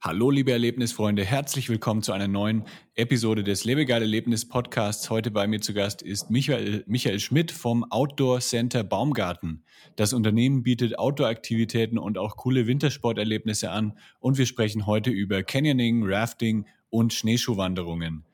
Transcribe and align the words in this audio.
Hallo, 0.00 0.30
liebe 0.30 0.52
Erlebnisfreunde, 0.52 1.24
herzlich 1.24 1.68
willkommen 1.68 2.02
zu 2.02 2.12
einer 2.12 2.28
neuen 2.28 2.62
Episode 2.94 3.42
des 3.42 3.64
Lebegeil 3.64 4.00
Erlebnis 4.00 4.46
Podcasts. 4.46 5.10
Heute 5.10 5.32
bei 5.32 5.48
mir 5.48 5.60
zu 5.60 5.74
Gast 5.74 6.02
ist 6.02 6.30
Michael, 6.30 6.84
Michael 6.86 7.18
Schmidt 7.18 7.50
vom 7.50 7.82
Outdoor 7.90 8.38
Center 8.38 8.84
Baumgarten. 8.84 9.64
Das 9.96 10.12
Unternehmen 10.12 10.62
bietet 10.62 10.96
Outdoor-Aktivitäten 11.00 11.98
und 11.98 12.16
auch 12.16 12.36
coole 12.36 12.68
Wintersporterlebnisse 12.68 13.72
an 13.72 13.98
und 14.20 14.38
wir 14.38 14.46
sprechen 14.46 14.86
heute 14.86 15.10
über 15.10 15.42
Canyoning, 15.42 16.04
Rafting 16.04 16.66
und 16.90 17.12
Schneeschuhwanderungen. 17.12 18.24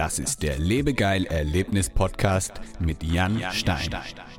Das 0.00 0.18
ist 0.18 0.42
der 0.42 0.58
Lebegeil 0.58 1.26
Erlebnis 1.26 1.90
Podcast 1.90 2.54
mit 2.78 3.02
Jan, 3.02 3.38
Stein. 3.52 3.90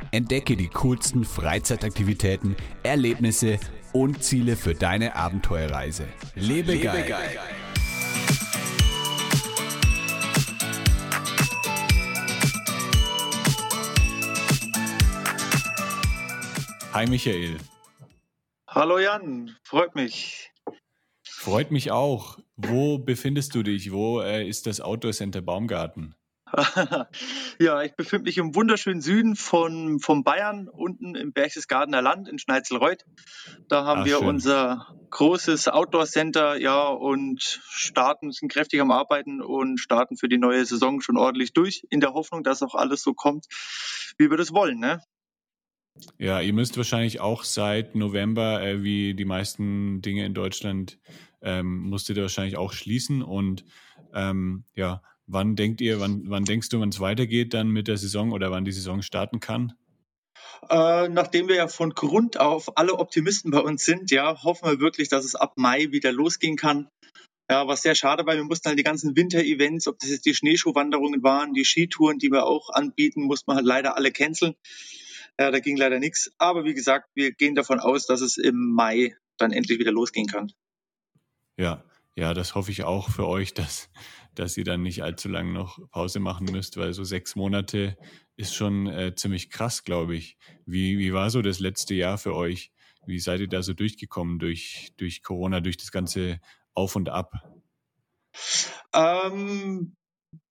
Entdecke 0.10 0.58
die 0.58 0.70
coolsten 0.70 1.24
Freizeitaktivitäten, 1.24 2.56
Erlebnisse 2.82 3.60
und 3.94 4.24
Ziele 4.24 4.56
für 4.56 4.74
deine 4.74 5.16
Abenteuerreise. 5.16 6.08
Lebe, 6.34 6.72
Lebe 6.72 6.84
geil. 6.84 7.06
geil. 7.08 7.38
Hi 16.92 17.06
Michael. 17.06 17.60
Hallo 18.68 18.98
Jan, 18.98 19.56
freut 19.62 19.94
mich. 19.94 20.51
Freut 21.42 21.72
mich 21.72 21.90
auch. 21.90 22.38
Wo 22.56 23.00
befindest 23.00 23.56
du 23.56 23.64
dich? 23.64 23.92
Wo 23.92 24.22
äh, 24.22 24.48
ist 24.48 24.68
das 24.68 24.80
Outdoor 24.80 25.12
Center 25.12 25.42
Baumgarten? 25.42 26.14
ja, 27.60 27.82
ich 27.82 27.96
befinde 27.96 28.26
mich 28.26 28.38
im 28.38 28.54
wunderschönen 28.54 29.02
Süden 29.02 29.36
von, 29.36 30.00
von 30.00 30.24
Bayern, 30.24 30.68
unten 30.68 31.16
im 31.16 31.34
Berchtesgadener 31.34 32.04
Land 32.04 32.30
in 32.30 32.38
Schneizelreuth. 32.38 33.06
Da 33.68 33.86
haben 33.86 34.02
Ach, 34.02 34.06
wir 34.06 34.18
schön. 34.20 34.28
unser 34.28 34.86
großes 35.10 35.68
Outdoor-Center, 35.68 36.58
ja, 36.58 36.84
und 36.84 37.42
starten, 37.42 38.32
sind 38.32 38.52
kräftig 38.52 38.80
am 38.80 38.92
Arbeiten 38.92 39.42
und 39.42 39.80
starten 39.80 40.18
für 40.18 40.30
die 40.30 40.38
neue 40.38 40.64
Saison 40.64 41.02
schon 41.02 41.18
ordentlich 41.18 41.54
durch, 41.54 41.88
in 41.90 42.02
der 42.02 42.14
Hoffnung, 42.14 42.44
dass 42.44 42.62
auch 42.62 42.76
alles 42.76 43.02
so 43.02 43.16
kommt, 43.16 43.48
wie 44.20 44.30
wir 44.30 44.38
das 44.38 44.54
wollen, 44.54 44.78
ne? 44.78 45.02
Ja, 46.18 46.42
ihr 46.42 46.54
müsst 46.54 46.78
wahrscheinlich 46.78 47.20
auch 47.20 47.44
seit 47.44 47.96
November, 47.96 48.64
äh, 48.64 48.84
wie 48.84 49.14
die 49.14 49.26
meisten 49.26 50.02
Dinge 50.02 50.26
in 50.26 50.34
Deutschland, 50.34 51.00
ähm, 51.42 51.80
musstet 51.90 52.18
ihr 52.18 52.24
wahrscheinlich 52.24 52.58
auch 52.58 52.74
schließen 52.74 53.22
und 53.22 53.66
ähm, 54.14 54.66
ja, 54.76 55.02
Wann 55.34 55.56
denkt 55.56 55.80
ihr, 55.80 56.02
wann, 56.02 56.24
wann 56.26 56.44
denkst 56.44 56.68
du, 56.68 56.82
wann 56.82 56.90
es 56.90 57.00
weitergeht 57.00 57.54
dann 57.54 57.70
mit 57.70 57.88
der 57.88 57.96
Saison 57.96 58.34
oder 58.34 58.52
wann 58.52 58.66
die 58.66 58.74
Saison 58.74 59.02
starten 59.02 59.40
kann? 59.40 59.74
Äh, 60.70 61.08
nachdem 61.08 61.48
wir 61.48 61.56
ja 61.56 61.70
von 61.70 61.92
Grund 61.92 62.38
auf 62.38 62.78
alle 62.78 63.00
Optimisten 63.00 63.50
bei 63.50 63.60
uns 63.60 63.86
sind, 63.86 64.12
ja, 64.12 64.44
hoffen 64.44 64.70
wir 64.70 64.80
wirklich, 64.82 65.08
dass 65.08 65.24
es 65.24 65.36
ab 65.36 65.54
Mai 65.56 65.92
wieder 65.92 66.12
losgehen 66.12 66.58
kann. 66.58 66.90
Ja, 67.50 67.66
was 67.66 67.82
sehr 67.82 67.96
schade 67.96 68.26
war, 68.26 68.36
wir 68.36 68.44
mussten 68.44 68.68
halt 68.68 68.80
die 68.80 68.84
ganzen 68.84 69.16
Winter-Events, 69.16 69.88
ob 69.88 70.00
das 70.00 70.10
jetzt 70.10 70.26
die 70.26 70.34
Schneeschuhwanderungen 70.34 71.24
waren, 71.24 71.54
die 71.54 71.64
Skitouren, 71.64 72.18
die 72.18 72.30
wir 72.30 72.46
auch 72.46 72.70
anbieten, 72.70 73.24
mussten 73.24 73.52
wir 73.52 73.56
halt 73.56 73.66
leider 73.66 73.96
alle 73.96 74.12
canceln. 74.12 74.56
Ja, 75.42 75.50
da 75.50 75.60
ging 75.60 75.76
leider 75.76 75.98
nichts. 75.98 76.32
Aber 76.38 76.66
wie 76.66 76.76
gesagt, 76.76 77.10
wir 77.16 77.32
gehen 77.32 77.56
davon 77.56 77.80
aus, 77.80 78.06
dass 78.06 78.22
es 78.22 78.38
im 78.38 78.74
Mai 78.76 79.16
dann 79.38 79.52
endlich 79.52 79.80
wieder 79.80 79.92
losgehen 79.92 80.28
kann. 80.28 80.52
Ja, 81.58 81.84
ja, 82.16 82.36
das 82.36 82.54
hoffe 82.54 82.70
ich 82.70 82.84
auch 82.84 83.10
für 83.10 83.26
euch, 83.26 83.52
dass, 83.56 83.90
dass 84.36 84.56
ihr 84.56 84.66
dann 84.66 84.84
nicht 84.84 85.02
allzu 85.02 85.30
lange 85.30 85.52
noch 85.52 85.80
Pause 85.90 86.20
machen 86.20 86.46
müsst, 86.52 86.78
weil 86.78 86.94
so 86.94 87.04
sechs 87.04 87.36
Monate 87.36 87.98
ist 88.36 88.54
schon 88.54 88.86
äh, 88.86 89.16
ziemlich 89.16 89.50
krass, 89.50 89.84
glaube 89.84 90.16
ich. 90.16 90.38
Wie, 90.68 91.00
wie 91.00 91.12
war 91.12 91.32
so 91.32 91.42
das 91.42 91.60
letzte 91.60 91.96
Jahr 91.96 92.20
für 92.20 92.36
euch? 92.36 92.72
Wie 93.08 93.18
seid 93.18 93.40
ihr 93.40 93.50
da 93.50 93.64
so 93.64 93.74
durchgekommen 93.74 94.38
durch, 94.38 94.94
durch 94.98 95.24
Corona, 95.24 95.60
durch 95.60 95.78
das 95.78 95.92
ganze 95.92 96.40
Auf 96.76 96.96
und 96.96 97.10
Ab? 97.10 97.34
Ähm, 98.94 99.96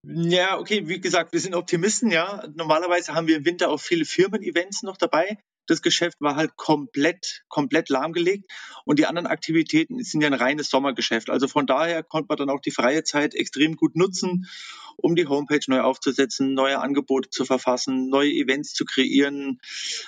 ja, 0.04 0.58
okay, 0.58 0.88
wie 0.88 1.00
gesagt, 1.00 1.32
wir 1.32 1.40
sind 1.40 1.54
Optimisten, 1.54 2.10
ja. 2.10 2.46
Normalerweise 2.54 3.14
haben 3.14 3.26
wir 3.26 3.36
im 3.36 3.44
Winter 3.44 3.70
auch 3.70 3.80
viele 3.80 4.04
Firmen-Events 4.04 4.82
noch 4.82 4.96
dabei 4.96 5.38
das 5.70 5.82
Geschäft 5.82 6.20
war 6.20 6.34
halt 6.34 6.56
komplett, 6.56 7.44
komplett 7.48 7.88
lahmgelegt 7.88 8.50
und 8.84 8.98
die 8.98 9.06
anderen 9.06 9.28
Aktivitäten 9.28 10.02
sind 10.02 10.20
ja 10.20 10.26
ein 10.26 10.34
reines 10.34 10.68
Sommergeschäft. 10.68 11.30
Also 11.30 11.46
von 11.46 11.66
daher 11.66 12.02
konnte 12.02 12.26
man 12.28 12.38
dann 12.38 12.50
auch 12.50 12.60
die 12.60 12.72
freie 12.72 13.04
Zeit 13.04 13.34
extrem 13.34 13.76
gut 13.76 13.94
nutzen, 13.94 14.48
um 14.96 15.14
die 15.14 15.28
Homepage 15.28 15.60
neu 15.68 15.80
aufzusetzen, 15.80 16.54
neue 16.54 16.80
Angebote 16.80 17.30
zu 17.30 17.44
verfassen, 17.44 18.08
neue 18.08 18.32
Events 18.32 18.74
zu 18.74 18.84
kreieren. 18.84 19.60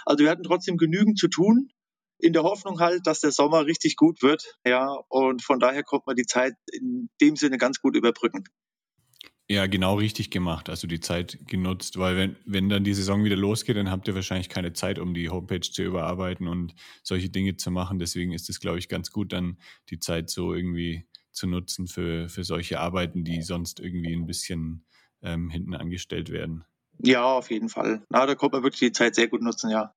Also 0.04 0.24
wir 0.24 0.30
hatten 0.30 0.42
trotzdem 0.42 0.76
genügend 0.76 1.18
zu 1.18 1.28
tun, 1.28 1.70
in 2.18 2.32
der 2.32 2.42
Hoffnung 2.42 2.80
halt, 2.80 3.06
dass 3.06 3.20
der 3.20 3.32
Sommer 3.32 3.66
richtig 3.66 3.96
gut 3.96 4.22
wird. 4.22 4.56
Ja, 4.66 4.96
und 5.08 5.42
von 5.42 5.60
daher 5.60 5.84
konnte 5.84 6.04
man 6.06 6.16
die 6.16 6.26
Zeit 6.26 6.54
in 6.72 7.08
dem 7.20 7.36
Sinne 7.36 7.58
ganz 7.58 7.80
gut 7.80 7.96
überbrücken. 7.96 8.44
Ja, 9.52 9.66
genau 9.66 9.96
richtig 9.96 10.30
gemacht. 10.30 10.70
Also 10.70 10.86
die 10.86 11.00
Zeit 11.00 11.38
genutzt, 11.46 11.98
weil 11.98 12.16
wenn, 12.16 12.36
wenn 12.46 12.70
dann 12.70 12.84
die 12.84 12.94
Saison 12.94 13.22
wieder 13.22 13.36
losgeht, 13.36 13.76
dann 13.76 13.90
habt 13.90 14.08
ihr 14.08 14.14
wahrscheinlich 14.14 14.48
keine 14.48 14.72
Zeit, 14.72 14.98
um 14.98 15.12
die 15.12 15.28
Homepage 15.28 15.60
zu 15.60 15.82
überarbeiten 15.82 16.48
und 16.48 16.74
solche 17.02 17.28
Dinge 17.28 17.58
zu 17.58 17.70
machen. 17.70 17.98
Deswegen 17.98 18.32
ist 18.32 18.48
es, 18.48 18.60
glaube 18.60 18.78
ich, 18.78 18.88
ganz 18.88 19.12
gut, 19.12 19.34
dann 19.34 19.58
die 19.90 19.98
Zeit 19.98 20.30
so 20.30 20.54
irgendwie 20.54 21.06
zu 21.32 21.46
nutzen 21.46 21.86
für, 21.86 22.30
für 22.30 22.44
solche 22.44 22.80
Arbeiten, 22.80 23.24
die 23.24 23.42
sonst 23.42 23.78
irgendwie 23.78 24.14
ein 24.14 24.24
bisschen 24.24 24.86
ähm, 25.20 25.50
hinten 25.50 25.74
angestellt 25.74 26.30
werden. 26.30 26.64
Ja, 27.00 27.22
auf 27.22 27.50
jeden 27.50 27.68
Fall. 27.68 28.06
Na, 28.08 28.24
da 28.24 28.34
kommt 28.34 28.54
man 28.54 28.62
wirklich 28.62 28.80
die 28.80 28.92
Zeit 28.92 29.14
sehr 29.16 29.28
gut 29.28 29.42
nutzen, 29.42 29.68
ja. 29.68 29.94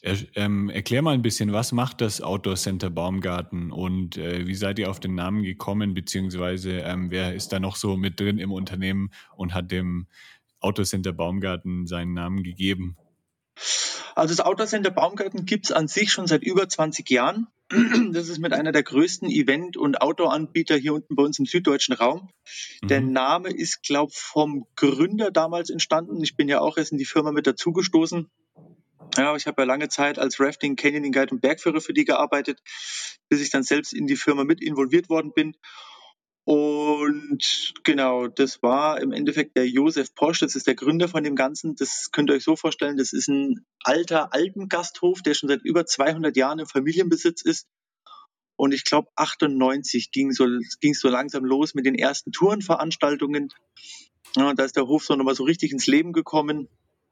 Er, 0.00 0.16
ähm, 0.36 0.70
erklär 0.70 1.02
mal 1.02 1.14
ein 1.14 1.22
bisschen, 1.22 1.52
was 1.52 1.72
macht 1.72 2.00
das 2.00 2.20
Outdoor 2.20 2.54
Center 2.54 2.88
Baumgarten 2.88 3.72
und 3.72 4.16
äh, 4.16 4.46
wie 4.46 4.54
seid 4.54 4.78
ihr 4.78 4.90
auf 4.90 5.00
den 5.00 5.16
Namen 5.16 5.42
gekommen, 5.42 5.92
beziehungsweise 5.92 6.70
ähm, 6.80 7.10
wer 7.10 7.34
ist 7.34 7.48
da 7.48 7.58
noch 7.58 7.74
so 7.74 7.96
mit 7.96 8.20
drin 8.20 8.38
im 8.38 8.52
Unternehmen 8.52 9.10
und 9.36 9.54
hat 9.54 9.72
dem 9.72 10.06
Outdoor 10.60 10.84
Center 10.84 11.12
Baumgarten 11.12 11.86
seinen 11.86 12.14
Namen 12.14 12.44
gegeben? 12.44 12.96
Also 14.14 14.34
das 14.34 14.44
Outdoor 14.44 14.66
Center 14.66 14.90
Baumgarten 14.90 15.46
gibt 15.46 15.66
es 15.66 15.72
an 15.72 15.88
sich 15.88 16.12
schon 16.12 16.26
seit 16.26 16.42
über 16.42 16.68
20 16.68 17.08
Jahren. 17.10 17.48
Das 18.12 18.28
ist 18.28 18.38
mit 18.38 18.52
einer 18.52 18.72
der 18.72 18.82
größten 18.82 19.28
Event- 19.28 19.76
und 19.76 20.00
Outdoor-Anbieter 20.00 20.76
hier 20.76 20.94
unten 20.94 21.14
bei 21.14 21.22
uns 21.22 21.38
im 21.38 21.44
süddeutschen 21.44 21.94
Raum. 21.94 22.30
Mhm. 22.82 22.88
Der 22.88 23.00
Name 23.00 23.50
ist, 23.50 23.82
glaube 23.82 24.10
ich, 24.12 24.18
vom 24.18 24.66
Gründer 24.74 25.30
damals 25.30 25.70
entstanden. 25.70 26.22
Ich 26.22 26.34
bin 26.34 26.48
ja 26.48 26.60
auch 26.60 26.78
erst 26.78 26.92
in 26.92 26.98
die 26.98 27.04
Firma 27.04 27.30
mit 27.30 27.46
dazugestoßen. 27.46 28.30
Ja, 29.18 29.34
ich 29.34 29.48
habe 29.48 29.62
ja 29.62 29.66
lange 29.66 29.88
Zeit 29.88 30.18
als 30.18 30.38
Rafting, 30.38 30.76
Canyoning 30.76 31.10
Guide 31.10 31.34
und 31.34 31.40
Bergführer 31.40 31.80
für 31.80 31.92
die 31.92 32.04
gearbeitet, 32.04 32.60
bis 33.28 33.40
ich 33.40 33.50
dann 33.50 33.64
selbst 33.64 33.92
in 33.92 34.06
die 34.06 34.14
Firma 34.14 34.44
mit 34.44 34.62
involviert 34.62 35.08
worden 35.08 35.32
bin. 35.34 35.56
Und 36.44 37.74
genau, 37.82 38.28
das 38.28 38.62
war 38.62 39.00
im 39.02 39.10
Endeffekt 39.12 39.56
der 39.56 39.68
Josef 39.68 40.14
Posch, 40.14 40.38
das 40.38 40.54
ist 40.54 40.68
der 40.68 40.76
Gründer 40.76 41.08
von 41.08 41.24
dem 41.24 41.34
Ganzen. 41.34 41.74
Das 41.74 42.10
könnt 42.12 42.30
ihr 42.30 42.34
euch 42.34 42.44
so 42.44 42.54
vorstellen, 42.54 42.96
das 42.96 43.12
ist 43.12 43.28
ein 43.28 43.66
alter 43.82 44.32
Alpengasthof, 44.32 45.20
der 45.20 45.34
schon 45.34 45.48
seit 45.48 45.62
über 45.62 45.84
200 45.84 46.36
Jahren 46.36 46.60
im 46.60 46.66
Familienbesitz 46.66 47.42
ist. 47.42 47.66
Und 48.56 48.72
ich 48.72 48.84
glaube, 48.84 49.08
98 49.16 50.12
ging 50.12 50.30
so, 50.30 50.46
ging 50.80 50.94
so 50.94 51.08
langsam 51.08 51.44
los 51.44 51.74
mit 51.74 51.86
den 51.86 51.96
ersten 51.96 52.30
Tourenveranstaltungen. 52.30 53.48
Ja, 54.36 54.54
da 54.54 54.64
ist 54.64 54.76
der 54.76 54.86
Hof 54.86 55.04
so 55.04 55.16
nochmal 55.16 55.34
so 55.34 55.44
richtig 55.44 55.72
ins 55.72 55.86
Leben 55.86 56.12
gekommen. 56.12 56.68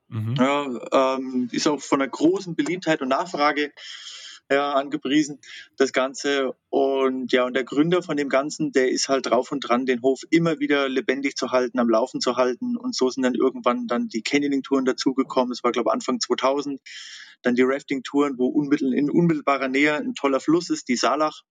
Mhm. 0.09 0.35
Ja, 0.39 1.17
ähm, 1.17 1.49
ist 1.53 1.67
auch 1.67 1.81
von 1.81 2.01
einer 2.01 2.11
großen 2.11 2.55
Beliebtheit 2.55 3.03
und 3.03 3.09
Nachfrage 3.09 3.73
ja, 4.51 4.75
angepriesen, 4.75 5.41
das 5.77 5.93
Ganze. 5.93 6.55
Und 6.69 7.33
ja, 7.33 7.45
und 7.45 7.55
der 7.55 7.65
Gründer 7.65 8.03
von 8.03 8.17
dem 8.17 8.29
Ganzen, 8.29 8.73
der 8.73 8.91
ist 8.91 9.09
halt 9.09 9.27
drauf 9.27 9.51
und 9.51 9.61
dran, 9.61 9.87
den 9.87 10.03
Hof 10.03 10.21
immer 10.31 10.61
wieder 10.61 10.89
lebendig 10.89 11.37
zu 11.37 11.51
halten, 11.51 11.79
am 11.79 11.91
Laufen 11.91 12.21
zu 12.21 12.37
halten. 12.37 12.77
Und 12.77 12.95
so 12.95 13.11
sind 13.11 13.25
dann 13.25 13.35
irgendwann 13.35 13.87
dann 13.87 14.09
die 14.09 14.23
Canyoning-Touren 14.23 14.85
dazugekommen. 14.85 15.51
Das 15.51 15.65
war, 15.65 15.73
glaube 15.73 15.91
ich, 15.91 15.95
Anfang 15.95 16.21
2000. 16.21 16.81
Dann 17.43 17.55
die 17.55 17.63
Rafting-Touren, 17.65 18.39
wo 18.39 18.47
unmittel 18.47 18.95
in 18.95 19.11
unmittelbarer 19.11 19.69
Nähe 19.69 19.97
ein 19.97 20.15
toller 20.15 20.41
Fluss 20.41 20.71
ist, 20.71 20.89
die 20.89 20.97
Salach. 20.97 21.43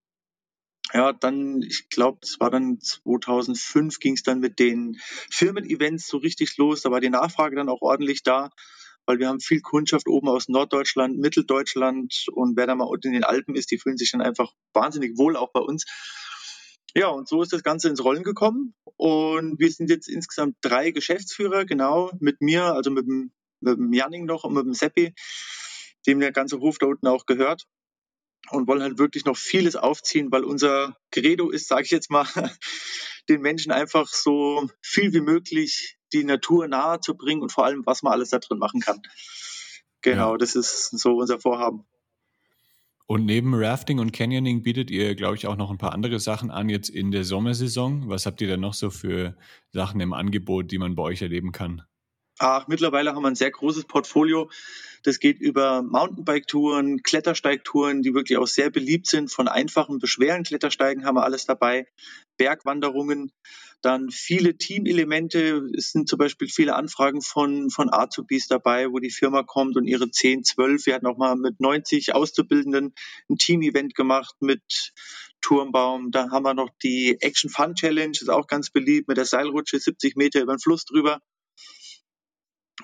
Ja, 0.93 1.13
dann, 1.13 1.61
ich 1.63 1.89
glaube, 1.89 2.19
es 2.21 2.39
war 2.39 2.51
dann 2.51 2.79
2005 2.79 3.99
ging 3.99 4.13
es 4.13 4.23
dann 4.23 4.39
mit 4.39 4.59
den 4.59 4.97
Firmen-Events 5.31 6.07
so 6.07 6.17
richtig 6.17 6.57
los. 6.57 6.81
Da 6.81 6.91
war 6.91 7.01
die 7.01 7.09
Nachfrage 7.09 7.55
dann 7.55 7.69
auch 7.69 7.81
ordentlich 7.81 8.23
da, 8.23 8.51
weil 9.05 9.19
wir 9.19 9.27
haben 9.27 9.39
viel 9.39 9.61
Kundschaft 9.61 10.07
oben 10.07 10.29
aus 10.29 10.47
Norddeutschland, 10.47 11.17
Mitteldeutschland 11.17 12.27
und 12.31 12.55
wer 12.55 12.67
da 12.67 12.75
mal 12.75 12.85
unten 12.85 13.07
in 13.07 13.13
den 13.13 13.23
Alpen 13.23 13.55
ist, 13.55 13.71
die 13.71 13.79
fühlen 13.79 13.97
sich 13.97 14.11
dann 14.11 14.21
einfach 14.21 14.53
wahnsinnig 14.73 15.17
wohl 15.17 15.35
auch 15.35 15.51
bei 15.51 15.59
uns. 15.59 15.85
Ja, 16.95 17.09
und 17.09 17.27
so 17.27 17.41
ist 17.41 17.51
das 17.51 17.63
Ganze 17.63 17.89
ins 17.89 18.03
Rollen 18.03 18.23
gekommen. 18.23 18.73
Und 18.95 19.59
wir 19.59 19.69
sind 19.71 19.89
jetzt 19.89 20.07
insgesamt 20.07 20.55
drei 20.61 20.91
Geschäftsführer, 20.91 21.65
genau, 21.65 22.11
mit 22.19 22.41
mir, 22.41 22.63
also 22.63 22.89
mit 22.89 23.05
dem, 23.05 23.33
mit 23.59 23.77
dem 23.77 23.91
Janning 23.91 24.25
noch 24.25 24.45
und 24.45 24.53
mit 24.53 24.65
dem 24.65 24.73
Seppi, 24.73 25.13
dem 26.07 26.19
der 26.19 26.31
ganze 26.31 26.59
Hof 26.59 26.77
da 26.77 26.85
unten 26.85 27.07
auch 27.07 27.25
gehört 27.25 27.65
und 28.51 28.67
wollen 28.67 28.81
halt 28.81 28.97
wirklich 28.97 29.25
noch 29.25 29.37
vieles 29.37 29.75
aufziehen, 29.75 30.31
weil 30.31 30.43
unser 30.43 30.97
Credo 31.11 31.49
ist, 31.49 31.67
sage 31.67 31.83
ich 31.83 31.91
jetzt 31.91 32.09
mal, 32.09 32.25
den 33.29 33.41
Menschen 33.41 33.71
einfach 33.71 34.07
so 34.07 34.67
viel 34.81 35.13
wie 35.13 35.21
möglich 35.21 35.97
die 36.13 36.23
Natur 36.23 36.67
nahe 36.67 36.99
zu 36.99 37.15
bringen 37.15 37.41
und 37.41 37.51
vor 37.51 37.65
allem, 37.65 37.85
was 37.85 38.03
man 38.03 38.13
alles 38.13 38.29
da 38.29 38.39
drin 38.39 38.59
machen 38.59 38.81
kann. 38.81 39.01
Genau, 40.01 40.33
ja. 40.33 40.37
das 40.37 40.55
ist 40.55 40.97
so 40.97 41.17
unser 41.17 41.39
Vorhaben. 41.39 41.85
Und 43.07 43.25
neben 43.25 43.53
Rafting 43.53 43.99
und 43.99 44.13
Canyoning 44.13 44.63
bietet 44.63 44.89
ihr, 44.89 45.13
glaube 45.15 45.35
ich, 45.35 45.45
auch 45.45 45.55
noch 45.55 45.69
ein 45.69 45.77
paar 45.77 45.93
andere 45.93 46.19
Sachen 46.19 46.49
an 46.49 46.69
jetzt 46.69 46.89
in 46.89 47.11
der 47.11 47.23
Sommersaison. 47.23 48.09
Was 48.09 48.25
habt 48.25 48.41
ihr 48.41 48.47
da 48.47 48.57
noch 48.57 48.73
so 48.73 48.89
für 48.89 49.37
Sachen 49.71 49.99
im 50.01 50.13
Angebot, 50.13 50.71
die 50.71 50.79
man 50.79 50.95
bei 50.95 51.03
euch 51.03 51.21
erleben 51.21 51.51
kann? 51.51 51.83
Ach, 52.37 52.67
mittlerweile 52.67 53.15
haben 53.15 53.23
wir 53.23 53.29
ein 53.29 53.35
sehr 53.35 53.51
großes 53.51 53.85
Portfolio. 53.85 54.49
Das 55.03 55.19
geht 55.19 55.39
über 55.39 55.81
Mountainbike-Touren, 55.83 57.01
Klettersteigtouren, 57.01 58.01
die 58.01 58.13
wirklich 58.13 58.37
auch 58.37 58.47
sehr 58.47 58.69
beliebt 58.69 59.07
sind. 59.07 59.31
Von 59.31 59.47
einfachen 59.47 59.99
bis 59.99 60.09
schweren 60.09 60.43
Klettersteigen 60.43 61.05
haben 61.05 61.15
wir 61.15 61.23
alles 61.23 61.45
dabei. 61.45 61.87
Bergwanderungen, 62.37 63.31
dann 63.81 64.09
viele 64.09 64.57
Teamelemente. 64.57 65.69
Es 65.77 65.91
sind 65.91 66.09
zum 66.09 66.17
Beispiel 66.17 66.49
viele 66.49 66.75
Anfragen 66.75 67.21
von, 67.21 67.69
von 67.69 67.93
Azubis 67.93 68.47
dabei, 68.47 68.91
wo 68.91 68.99
die 68.99 69.11
Firma 69.11 69.43
kommt 69.43 69.77
und 69.77 69.85
ihre 69.85 70.11
10, 70.11 70.43
12. 70.43 70.87
Wir 70.87 70.95
hatten 70.95 71.07
auch 71.07 71.17
mal 71.17 71.37
mit 71.37 71.61
90 71.61 72.15
Auszubildenden 72.15 72.95
ein 73.29 73.37
Team-Event 73.37 73.95
gemacht 73.95 74.35
mit 74.41 74.91
Turmbaum. 75.39 76.11
Dann 76.11 76.31
haben 76.31 76.43
wir 76.43 76.53
noch 76.53 76.71
die 76.83 77.15
Action 77.21 77.49
Fun 77.49 77.75
Challenge, 77.75 78.11
ist 78.11 78.29
auch 78.29 78.47
ganz 78.47 78.71
beliebt, 78.71 79.07
mit 79.07 79.15
der 79.15 79.25
Seilrutsche 79.25 79.79
70 79.79 80.17
Meter 80.17 80.41
über 80.41 80.55
den 80.55 80.59
Fluss 80.59 80.83
drüber. 80.83 81.21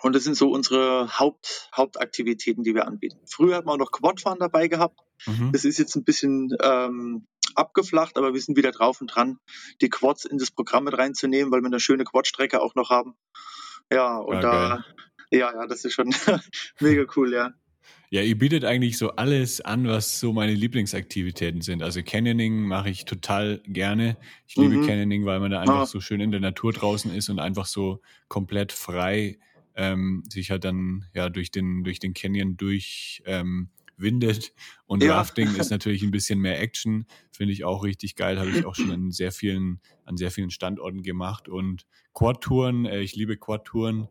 Und 0.01 0.15
das 0.15 0.24
sind 0.24 0.36
so 0.36 0.50
unsere 0.50 1.19
Haupt, 1.19 1.69
Hauptaktivitäten, 1.75 2.63
die 2.63 2.74
wir 2.74 2.88
anbieten. 2.88 3.19
Früher 3.25 3.56
hat 3.57 3.65
man 3.65 3.75
auch 3.75 3.86
noch 3.86 3.92
Quadfahren 3.92 4.39
dabei 4.39 4.68
gehabt. 4.68 5.00
Mhm. 5.27 5.51
Das 5.51 5.63
ist 5.63 5.77
jetzt 5.77 5.95
ein 5.95 6.03
bisschen 6.03 6.50
ähm, 6.62 7.27
abgeflacht, 7.56 8.18
aber 8.18 8.33
wir 8.33 8.42
sind 8.42 8.57
wieder 8.57 8.71
drauf 8.71 9.01
und 9.01 9.07
dran, 9.07 9.38
die 9.81 9.89
Quads 9.89 10.25
in 10.25 10.38
das 10.38 10.51
Programm 10.51 10.86
mit 10.86 10.98
reinzunehmen, 10.98 11.51
weil 11.51 11.62
wir 11.62 11.68
eine 11.68 11.80
schöne 11.80 12.03
Quadstrecke 12.03 12.62
auch 12.62 12.75
noch 12.75 12.89
haben. 12.89 13.15
Ja, 13.92 14.18
und 14.18 14.36
ja, 14.36 14.42
da, 14.42 14.86
ja, 15.30 15.53
ja, 15.53 15.68
das 15.68 15.86
ist 15.86 15.94
schon 15.94 16.09
mega 16.80 17.06
cool, 17.15 17.33
ja. 17.33 17.53
Ja, 18.09 18.21
ihr 18.21 18.38
bietet 18.38 18.65
eigentlich 18.65 18.98
so 18.98 19.12
alles 19.12 19.62
an, 19.62 19.88
was 19.88 20.19
so 20.19 20.33
meine 20.33 20.53
Lieblingsaktivitäten 20.53 21.62
sind. 21.62 21.81
Also 21.81 22.03
Canyoning 22.03 22.63
mache 22.63 22.89
ich 22.89 23.06
total 23.06 23.62
gerne. 23.65 24.18
Ich 24.48 24.57
liebe 24.57 24.75
mhm. 24.75 24.86
Canyoning, 24.86 25.25
weil 25.25 25.39
man 25.39 25.51
da 25.51 25.62
einfach 25.62 25.81
ah. 25.81 25.86
so 25.86 26.01
schön 26.01 26.19
in 26.19 26.31
der 26.31 26.42
Natur 26.42 26.74
draußen 26.74 27.13
ist 27.15 27.30
und 27.30 27.39
einfach 27.39 27.65
so 27.65 28.01
komplett 28.27 28.74
frei 28.74 29.39
ähm, 29.75 30.23
sich 30.29 30.51
halt 30.51 30.63
dann 30.63 31.06
ja 31.13 31.29
durch 31.29 31.51
den, 31.51 31.83
durch 31.83 32.00
den 32.00 32.13
Canyon 32.13 32.57
durch 32.57 33.21
ähm, 33.25 33.69
windet. 33.97 34.53
Und 34.85 35.03
ja. 35.03 35.15
Rafting 35.15 35.56
ist 35.56 35.69
natürlich 35.71 36.03
ein 36.03 36.12
bisschen 36.12 36.39
mehr 36.39 36.59
Action, 36.59 37.06
finde 37.31 37.53
ich 37.53 37.63
auch 37.63 37.83
richtig 37.83 38.15
geil. 38.15 38.39
Habe 38.39 38.50
ich 38.50 38.65
auch 38.65 38.75
schon 38.75 38.91
an 38.91 39.12
sehr 39.12 39.31
vielen, 39.31 39.79
an 40.06 40.18
sehr 40.18 40.31
vielen 40.31 40.50
Standorten 40.50 41.03
gemacht. 41.03 41.47
Und 41.47 41.85
Quad-Touren, 42.13 42.85
äh, 42.85 43.01
ich 43.01 43.15
liebe 43.15 43.38
Quad-Touren. 43.38 44.07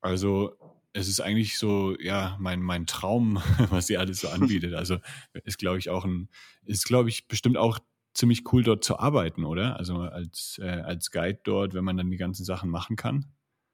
Also 0.00 0.56
es 0.92 1.08
ist 1.08 1.20
eigentlich 1.20 1.58
so, 1.58 1.96
ja, 1.98 2.36
mein, 2.40 2.60
mein 2.60 2.86
Traum, 2.86 3.42
was 3.70 3.86
sie 3.86 3.96
alles 3.96 4.20
so 4.20 4.28
anbietet. 4.28 4.74
Also 4.74 4.98
ist, 5.44 5.58
glaube 5.58 5.78
ich, 5.78 5.90
auch 5.90 6.04
ein, 6.04 6.28
ist, 6.64 6.84
glaube 6.84 7.08
ich, 7.08 7.28
bestimmt 7.28 7.56
auch 7.56 7.78
ziemlich 8.14 8.52
cool, 8.52 8.62
dort 8.62 8.84
zu 8.84 8.98
arbeiten, 8.98 9.44
oder? 9.44 9.78
Also 9.78 9.96
als, 10.00 10.60
äh, 10.62 10.66
als 10.66 11.10
Guide 11.10 11.40
dort, 11.44 11.72
wenn 11.72 11.84
man 11.84 11.96
dann 11.96 12.10
die 12.10 12.18
ganzen 12.18 12.44
Sachen 12.44 12.68
machen 12.68 12.96
kann. 12.96 13.26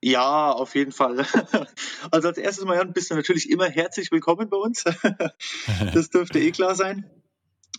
Ja, 0.03 0.53
auf 0.53 0.75
jeden 0.75 0.93
Fall. 0.93 1.27
Also 2.11 2.29
als 2.29 2.39
erstes 2.39 2.65
Mal 2.65 2.85
bist 2.87 3.11
du 3.11 3.17
natürlich 3.17 3.51
immer 3.51 3.69
herzlich 3.69 4.13
willkommen 4.13 4.49
bei 4.49 4.57
uns. 4.57 4.85
Das 5.95 6.11
dürfte 6.11 6.39
eh 6.39 6.53
klar 6.53 6.75
sein. 6.75 7.11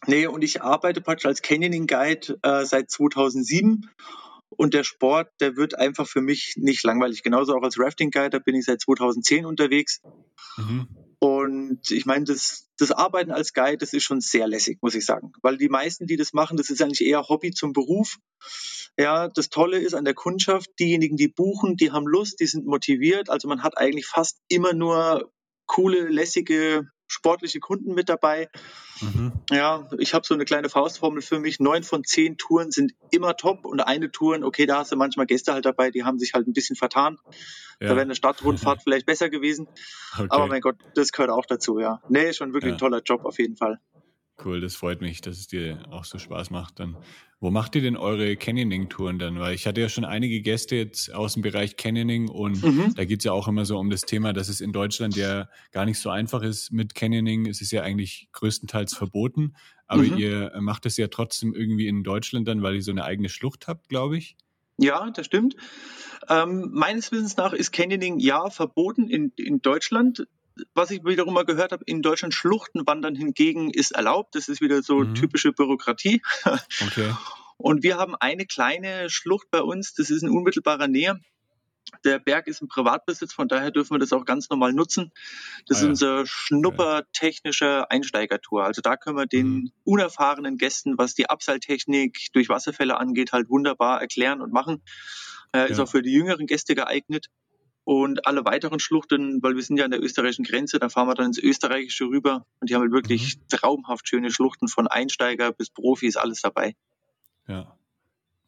Nee, 0.08 0.28
und 0.28 0.44
ich 0.44 0.62
arbeite 0.62 1.02
praktisch 1.02 1.26
als 1.26 1.42
Canyoning 1.42 1.88
Guide 1.88 2.38
äh, 2.42 2.66
seit 2.66 2.90
2007 2.90 3.90
und 4.50 4.74
der 4.74 4.84
Sport, 4.84 5.30
der 5.40 5.56
wird 5.56 5.78
einfach 5.78 6.08
für 6.08 6.22
mich 6.22 6.56
nicht 6.58 6.84
langweilig. 6.84 7.24
Genauso 7.24 7.56
auch 7.56 7.64
als 7.64 7.80
Rafting 7.80 8.12
Guide, 8.12 8.32
da 8.32 8.40
bin 8.40 8.56
ich 8.56 8.66
seit 8.66 8.82
2010 8.82 9.46
unterwegs. 9.46 10.02
Mhm. 10.58 10.88
Und 11.20 11.92
ich 11.92 12.06
meine, 12.06 12.26
das, 12.26 12.69
das 12.80 12.92
Arbeiten 12.92 13.32
als 13.32 13.54
Guide, 13.54 13.78
das 13.78 13.94
ist 13.94 14.04
schon 14.04 14.22
sehr 14.22 14.48
lässig, 14.48 14.80
muss 14.82 14.96
ich 14.96 15.06
sagen. 15.06 15.34
Weil 15.42 15.58
die 15.58 15.70
meisten, 15.70 16.08
die 16.08 16.18
das 16.18 16.34
machen, 16.34 16.58
das 16.58 16.70
ist 16.70 16.82
eigentlich 16.82 17.08
eher 17.08 17.28
Hobby 17.28 17.52
zum 17.52 17.74
Beruf. 17.74 18.18
Ja, 18.98 19.28
das 19.28 19.50
Tolle 19.50 19.80
ist 19.80 19.94
an 19.94 20.06
der 20.06 20.14
Kundschaft, 20.14 20.70
diejenigen, 20.80 21.16
die 21.16 21.28
buchen, 21.28 21.78
die 21.78 21.92
haben 21.92 22.08
Lust, 22.08 22.40
die 22.40 22.48
sind 22.48 22.66
motiviert. 22.66 23.30
Also 23.30 23.48
man 23.48 23.64
hat 23.64 23.78
eigentlich 23.78 24.08
fast 24.08 24.40
immer 24.48 24.74
nur 24.74 25.32
coole, 25.68 26.08
lässige 26.08 26.90
sportliche 27.10 27.60
Kunden 27.60 27.94
mit 27.94 28.08
dabei. 28.08 28.50
Mhm. 29.02 29.34
Ja, 29.50 29.90
ich 29.98 30.14
habe 30.14 30.26
so 30.26 30.34
eine 30.34 30.46
kleine 30.46 30.70
Faustformel 30.70 31.22
für 31.22 31.40
mich. 31.40 31.60
Neun 31.60 31.84
von 31.84 32.04
zehn 32.04 32.38
Touren 32.38 32.72
sind 32.72 32.94
immer 33.12 33.36
top 33.36 33.66
und 33.66 33.82
eine 33.82 34.12
Touren, 34.12 34.44
okay, 34.44 34.66
da 34.66 34.80
hast 34.80 34.92
du 34.92 34.96
manchmal 34.96 35.26
Gäste 35.26 35.54
halt 35.54 35.66
dabei, 35.66 35.92
die 35.92 36.04
haben 36.04 36.20
sich 36.20 36.34
halt 36.34 36.48
ein 36.48 36.54
bisschen 36.54 36.76
vertan. 36.76 37.18
Ja. 37.82 37.90
Da 37.90 37.96
wäre 37.96 38.02
eine 38.02 38.16
Stadtrundfahrt 38.16 38.82
vielleicht 38.84 39.06
besser 39.06 39.30
gewesen. 39.30 39.68
Okay. 40.14 40.28
Aber 40.30 40.48
mein 40.48 40.62
Gott, 40.62 40.78
das 40.96 41.12
gehört 41.12 41.32
auch 41.32 41.46
dazu, 41.46 41.80
ja. 41.80 42.02
Nee, 42.10 42.34
schon 42.34 42.54
wirklich 42.54 42.70
ja. 42.70 42.76
ein 42.76 42.80
toller 42.80 43.02
Job 43.02 43.26
auf 43.26 43.40
jeden 43.40 43.56
Fall. 43.56 43.80
Cool, 44.44 44.62
das 44.62 44.76
freut 44.76 45.02
mich, 45.02 45.22
dass 45.22 45.38
es 45.38 45.48
dir 45.48 45.84
auch 45.92 46.06
so 46.06 46.18
Spaß 46.18 46.50
macht. 46.50 46.80
Dann, 46.80 46.96
wo 47.40 47.52
macht 47.52 47.76
ihr 47.76 47.82
denn 47.82 47.98
eure 47.98 48.38
Canyoning-Touren 48.38 49.20
dann? 49.20 49.40
Weil 49.40 49.54
ich 49.54 49.68
hatte 49.68 49.82
ja 49.82 49.90
schon 49.90 50.06
einige 50.06 50.42
Gäste 50.42 50.78
jetzt 50.78 51.14
aus 51.14 51.34
dem 51.34 51.42
Bereich 51.42 51.76
Canyoning 51.76 52.30
und 52.30 52.64
mhm. 52.64 52.94
da 52.96 53.04
geht 53.04 53.20
es 53.20 53.26
ja 53.26 53.34
auch 53.34 53.48
immer 53.48 53.66
so 53.66 53.78
um 53.78 53.90
das 53.90 54.02
Thema, 54.02 54.32
dass 54.32 54.48
es 54.48 54.62
in 54.62 54.72
Deutschland 54.72 55.16
ja 55.18 55.50
gar 55.72 55.86
nicht 55.86 56.00
so 56.00 56.10
einfach 56.10 56.42
ist 56.42 56.72
mit 56.72 56.96
Canyoning. 56.96 57.48
Es 57.48 57.62
ist 57.62 57.72
ja 57.72 57.82
eigentlich 57.82 58.30
größtenteils 58.32 58.96
verboten, 58.96 59.56
aber 59.88 60.04
mhm. 60.04 60.18
ihr 60.18 60.52
macht 60.60 60.86
es 60.86 60.96
ja 60.96 61.08
trotzdem 61.08 61.54
irgendwie 61.54 61.88
in 61.88 62.04
Deutschland 62.04 62.48
dann, 62.48 62.62
weil 62.62 62.76
ihr 62.76 62.84
so 62.84 62.92
eine 62.92 63.04
eigene 63.04 63.30
Schlucht 63.30 63.68
habt, 63.68 63.90
glaube 63.90 64.18
ich. 64.18 64.38
Ja, 64.78 65.12
das 65.12 65.26
stimmt. 65.26 65.58
Ähm, 66.30 66.70
meines 66.72 67.12
Wissens 67.12 67.36
nach 67.36 67.52
ist 67.52 67.72
Canyoning 67.72 68.20
ja 68.20 68.50
verboten 68.50 69.10
in, 69.10 69.34
in 69.36 69.62
Deutschland 69.62 70.28
was 70.74 70.92
ich 70.92 71.04
wiederum 71.04 71.34
mal 71.34 71.46
gehört 71.46 71.72
habe, 71.72 71.84
in 71.86 72.02
Deutschland 72.02 72.34
Schluchtenwandern 72.34 73.16
hingegen 73.16 73.72
ist 73.72 73.92
erlaubt. 73.92 74.36
Das 74.36 74.48
ist 74.50 74.62
wieder 74.62 74.82
so 74.82 75.00
mhm. 75.00 75.16
typische 75.16 75.52
Bürokratie. 75.52 76.22
Okay. 76.82 77.14
Und 77.58 77.84
wir 77.84 77.98
haben 77.98 78.16
eine 78.16 78.46
kleine 78.46 79.10
Schlucht 79.10 79.52
bei 79.52 79.62
uns, 79.62 79.94
das 79.94 80.10
ist 80.10 80.24
in 80.24 80.30
unmittelbarer 80.30 80.88
Nähe. 80.88 81.20
Der 82.06 82.20
Berg 82.20 82.48
ist 82.48 82.62
im 82.62 82.68
Privatbesitz, 82.68 83.34
von 83.34 83.48
daher 83.48 83.72
dürfen 83.72 83.96
wir 83.96 84.00
das 84.00 84.14
auch 84.14 84.24
ganz 84.24 84.50
normal 84.50 84.74
nutzen. 84.74 85.12
Das 85.68 85.78
ah, 85.78 85.82
ist 85.82 85.88
unser 85.88 86.26
schnuppertechnischer 86.26 87.92
Einsteigertour. 87.92 88.64
Also 88.64 88.82
da 88.82 88.96
können 88.96 89.18
wir 89.18 89.26
den 89.26 89.48
mhm. 89.48 89.72
unerfahrenen 89.84 90.58
Gästen, 90.58 90.98
was 90.98 91.16
die 91.16 91.30
Abseiltechnik 91.30 92.28
durch 92.34 92.48
Wasserfälle 92.48 92.98
angeht, 92.98 93.34
halt 93.34 93.50
wunderbar 93.50 94.00
erklären 94.00 94.42
und 94.42 94.54
machen. 94.54 94.82
Äh, 95.52 95.72
ist 95.72 95.78
ja. 95.78 95.84
auch 95.84 95.90
für 95.90 96.02
die 96.02 96.12
jüngeren 96.12 96.46
Gäste 96.46 96.76
geeignet. 96.76 97.28
Und 97.90 98.28
alle 98.28 98.46
weiteren 98.46 98.80
Schluchten, 98.80 99.42
weil 99.42 99.56
wir 99.56 99.64
sind 99.64 99.78
ja 99.78 99.86
an 99.86 99.90
der 99.90 100.00
österreichischen 100.00 100.46
Grenze, 100.46 100.78
da 100.78 100.90
fahren 100.90 101.08
wir 101.08 101.16
dann 101.16 101.26
ins 101.26 101.40
Österreichische 101.40 102.06
rüber 102.06 102.46
und 102.60 102.70
die 102.70 102.76
haben 102.76 102.84
halt 102.84 102.92
wirklich 102.92 103.38
mhm. 103.38 103.48
traumhaft 103.50 104.08
schöne 104.08 104.30
Schluchten 104.30 104.68
von 104.68 104.86
Einsteiger 104.86 105.52
bis 105.52 105.72
Profis, 105.72 106.16
alles 106.16 106.42
dabei. 106.42 106.76
Ja, 107.48 107.76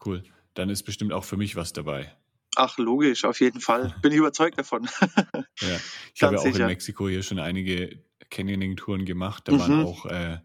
cool. 0.06 0.24
Dann 0.54 0.70
ist 0.70 0.84
bestimmt 0.84 1.12
auch 1.12 1.24
für 1.24 1.38
mich 1.38 1.56
was 1.56 1.74
dabei. 1.74 2.16
Ach, 2.56 2.78
logisch, 2.78 3.26
auf 3.26 3.40
jeden 3.40 3.62
Fall. 3.62 3.96
Bin 4.04 4.12
ich 4.12 4.20
überzeugt 4.20 4.60
davon. 4.60 4.88
ja, 5.60 5.80
ich 6.14 6.22
habe 6.22 6.36
ja 6.36 6.40
auch 6.40 6.44
sicher. 6.44 6.60
in 6.60 6.68
Mexiko 6.68 7.10
hier 7.10 7.24
schon 7.24 7.40
einige 7.40 8.00
Canyoning-Touren 8.30 9.06
gemacht. 9.06 9.48
Da 9.48 9.54
mhm. 9.54 9.60
waren 9.60 9.86
auch 9.86 10.06
äh, 10.06 10.38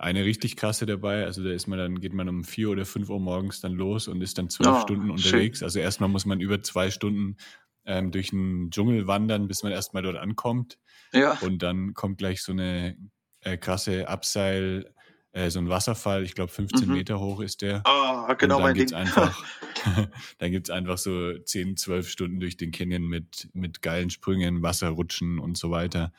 eine 0.00 0.24
richtig 0.24 0.56
krasse 0.56 0.86
dabei. 0.86 1.24
Also 1.24 1.44
da 1.44 1.50
ist 1.50 1.68
man 1.68 1.78
dann, 1.78 2.00
geht 2.00 2.14
man 2.14 2.28
um 2.28 2.42
vier 2.42 2.70
oder 2.70 2.84
fünf 2.84 3.10
Uhr 3.10 3.20
morgens 3.20 3.60
dann 3.60 3.74
los 3.74 4.08
und 4.08 4.20
ist 4.22 4.38
dann 4.38 4.50
zwölf 4.50 4.78
oh, 4.78 4.80
Stunden 4.80 5.10
unterwegs. 5.10 5.58
Schön. 5.58 5.66
Also 5.66 5.78
erstmal 5.78 6.08
muss 6.08 6.26
man 6.26 6.40
über 6.40 6.62
zwei 6.62 6.90
Stunden 6.90 7.36
ähm, 7.86 8.10
durch 8.10 8.30
den 8.30 8.70
Dschungel 8.70 9.06
wandern, 9.06 9.48
bis 9.48 9.62
man 9.62 9.72
erstmal 9.72 10.02
dort 10.02 10.16
ankommt. 10.16 10.78
Ja. 11.12 11.38
Und 11.40 11.62
dann 11.62 11.94
kommt 11.94 12.18
gleich 12.18 12.42
so 12.42 12.52
eine 12.52 12.96
äh, 13.40 13.56
krasse 13.56 14.08
Abseil, 14.08 14.92
äh, 15.32 15.50
so 15.50 15.58
ein 15.58 15.68
Wasserfall, 15.68 16.24
ich 16.24 16.34
glaube 16.34 16.52
15 16.52 16.88
mhm. 16.88 16.94
Meter 16.94 17.20
hoch 17.20 17.40
ist 17.40 17.62
der. 17.62 17.86
Ah, 17.86 18.32
genau 18.34 18.56
und 18.56 18.62
dann 18.62 18.62
mein 18.62 18.74
gibt's 18.74 18.92
Ding. 18.92 19.00
Einfach, 19.00 19.44
dann 20.38 20.50
gibt's 20.50 20.70
einfach 20.70 20.98
so 20.98 21.36
10, 21.36 21.76
12 21.76 22.08
Stunden 22.08 22.40
durch 22.40 22.56
den 22.56 22.70
Canyon 22.70 23.02
mit, 23.02 23.48
mit 23.52 23.82
geilen 23.82 24.10
Sprüngen, 24.10 24.62
Wasserrutschen 24.62 25.38
und 25.38 25.58
so 25.58 25.70
weiter. 25.70 26.12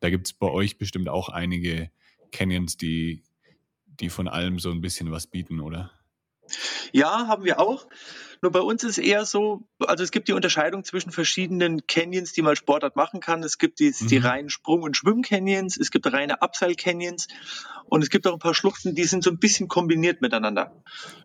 Da 0.00 0.08
gibt's 0.08 0.32
bei 0.32 0.48
euch 0.48 0.78
bestimmt 0.78 1.08
auch 1.08 1.28
einige 1.28 1.90
Canyons, 2.32 2.76
die, 2.76 3.22
die 3.86 4.08
von 4.08 4.28
allem 4.28 4.58
so 4.58 4.70
ein 4.70 4.80
bisschen 4.80 5.10
was 5.10 5.26
bieten, 5.26 5.60
oder? 5.60 5.90
Ja, 6.92 7.26
haben 7.26 7.44
wir 7.44 7.60
auch. 7.60 7.86
Nur 8.42 8.52
bei 8.52 8.60
uns 8.60 8.84
ist 8.84 8.96
eher 8.96 9.26
so, 9.26 9.68
also 9.80 10.02
es 10.02 10.10
gibt 10.10 10.28
die 10.28 10.32
Unterscheidung 10.32 10.82
zwischen 10.82 11.12
verschiedenen 11.12 11.86
Canyons, 11.86 12.32
die 12.32 12.40
man 12.40 12.56
Sportart 12.56 12.96
machen 12.96 13.20
kann. 13.20 13.42
Es 13.42 13.58
gibt 13.58 13.80
die, 13.80 13.92
mhm. 13.98 14.06
die 14.06 14.16
reinen 14.16 14.48
Sprung- 14.48 14.82
und 14.82 14.96
Schwimm-Canyons, 14.96 15.76
es 15.76 15.90
gibt 15.90 16.10
reine 16.10 16.40
Abseil-Canyons 16.40 17.28
und 17.84 18.02
es 18.02 18.08
gibt 18.08 18.26
auch 18.26 18.32
ein 18.32 18.38
paar 18.38 18.54
Schluchten, 18.54 18.94
die 18.94 19.04
sind 19.04 19.24
so 19.24 19.30
ein 19.30 19.38
bisschen 19.38 19.68
kombiniert 19.68 20.22
miteinander. 20.22 20.82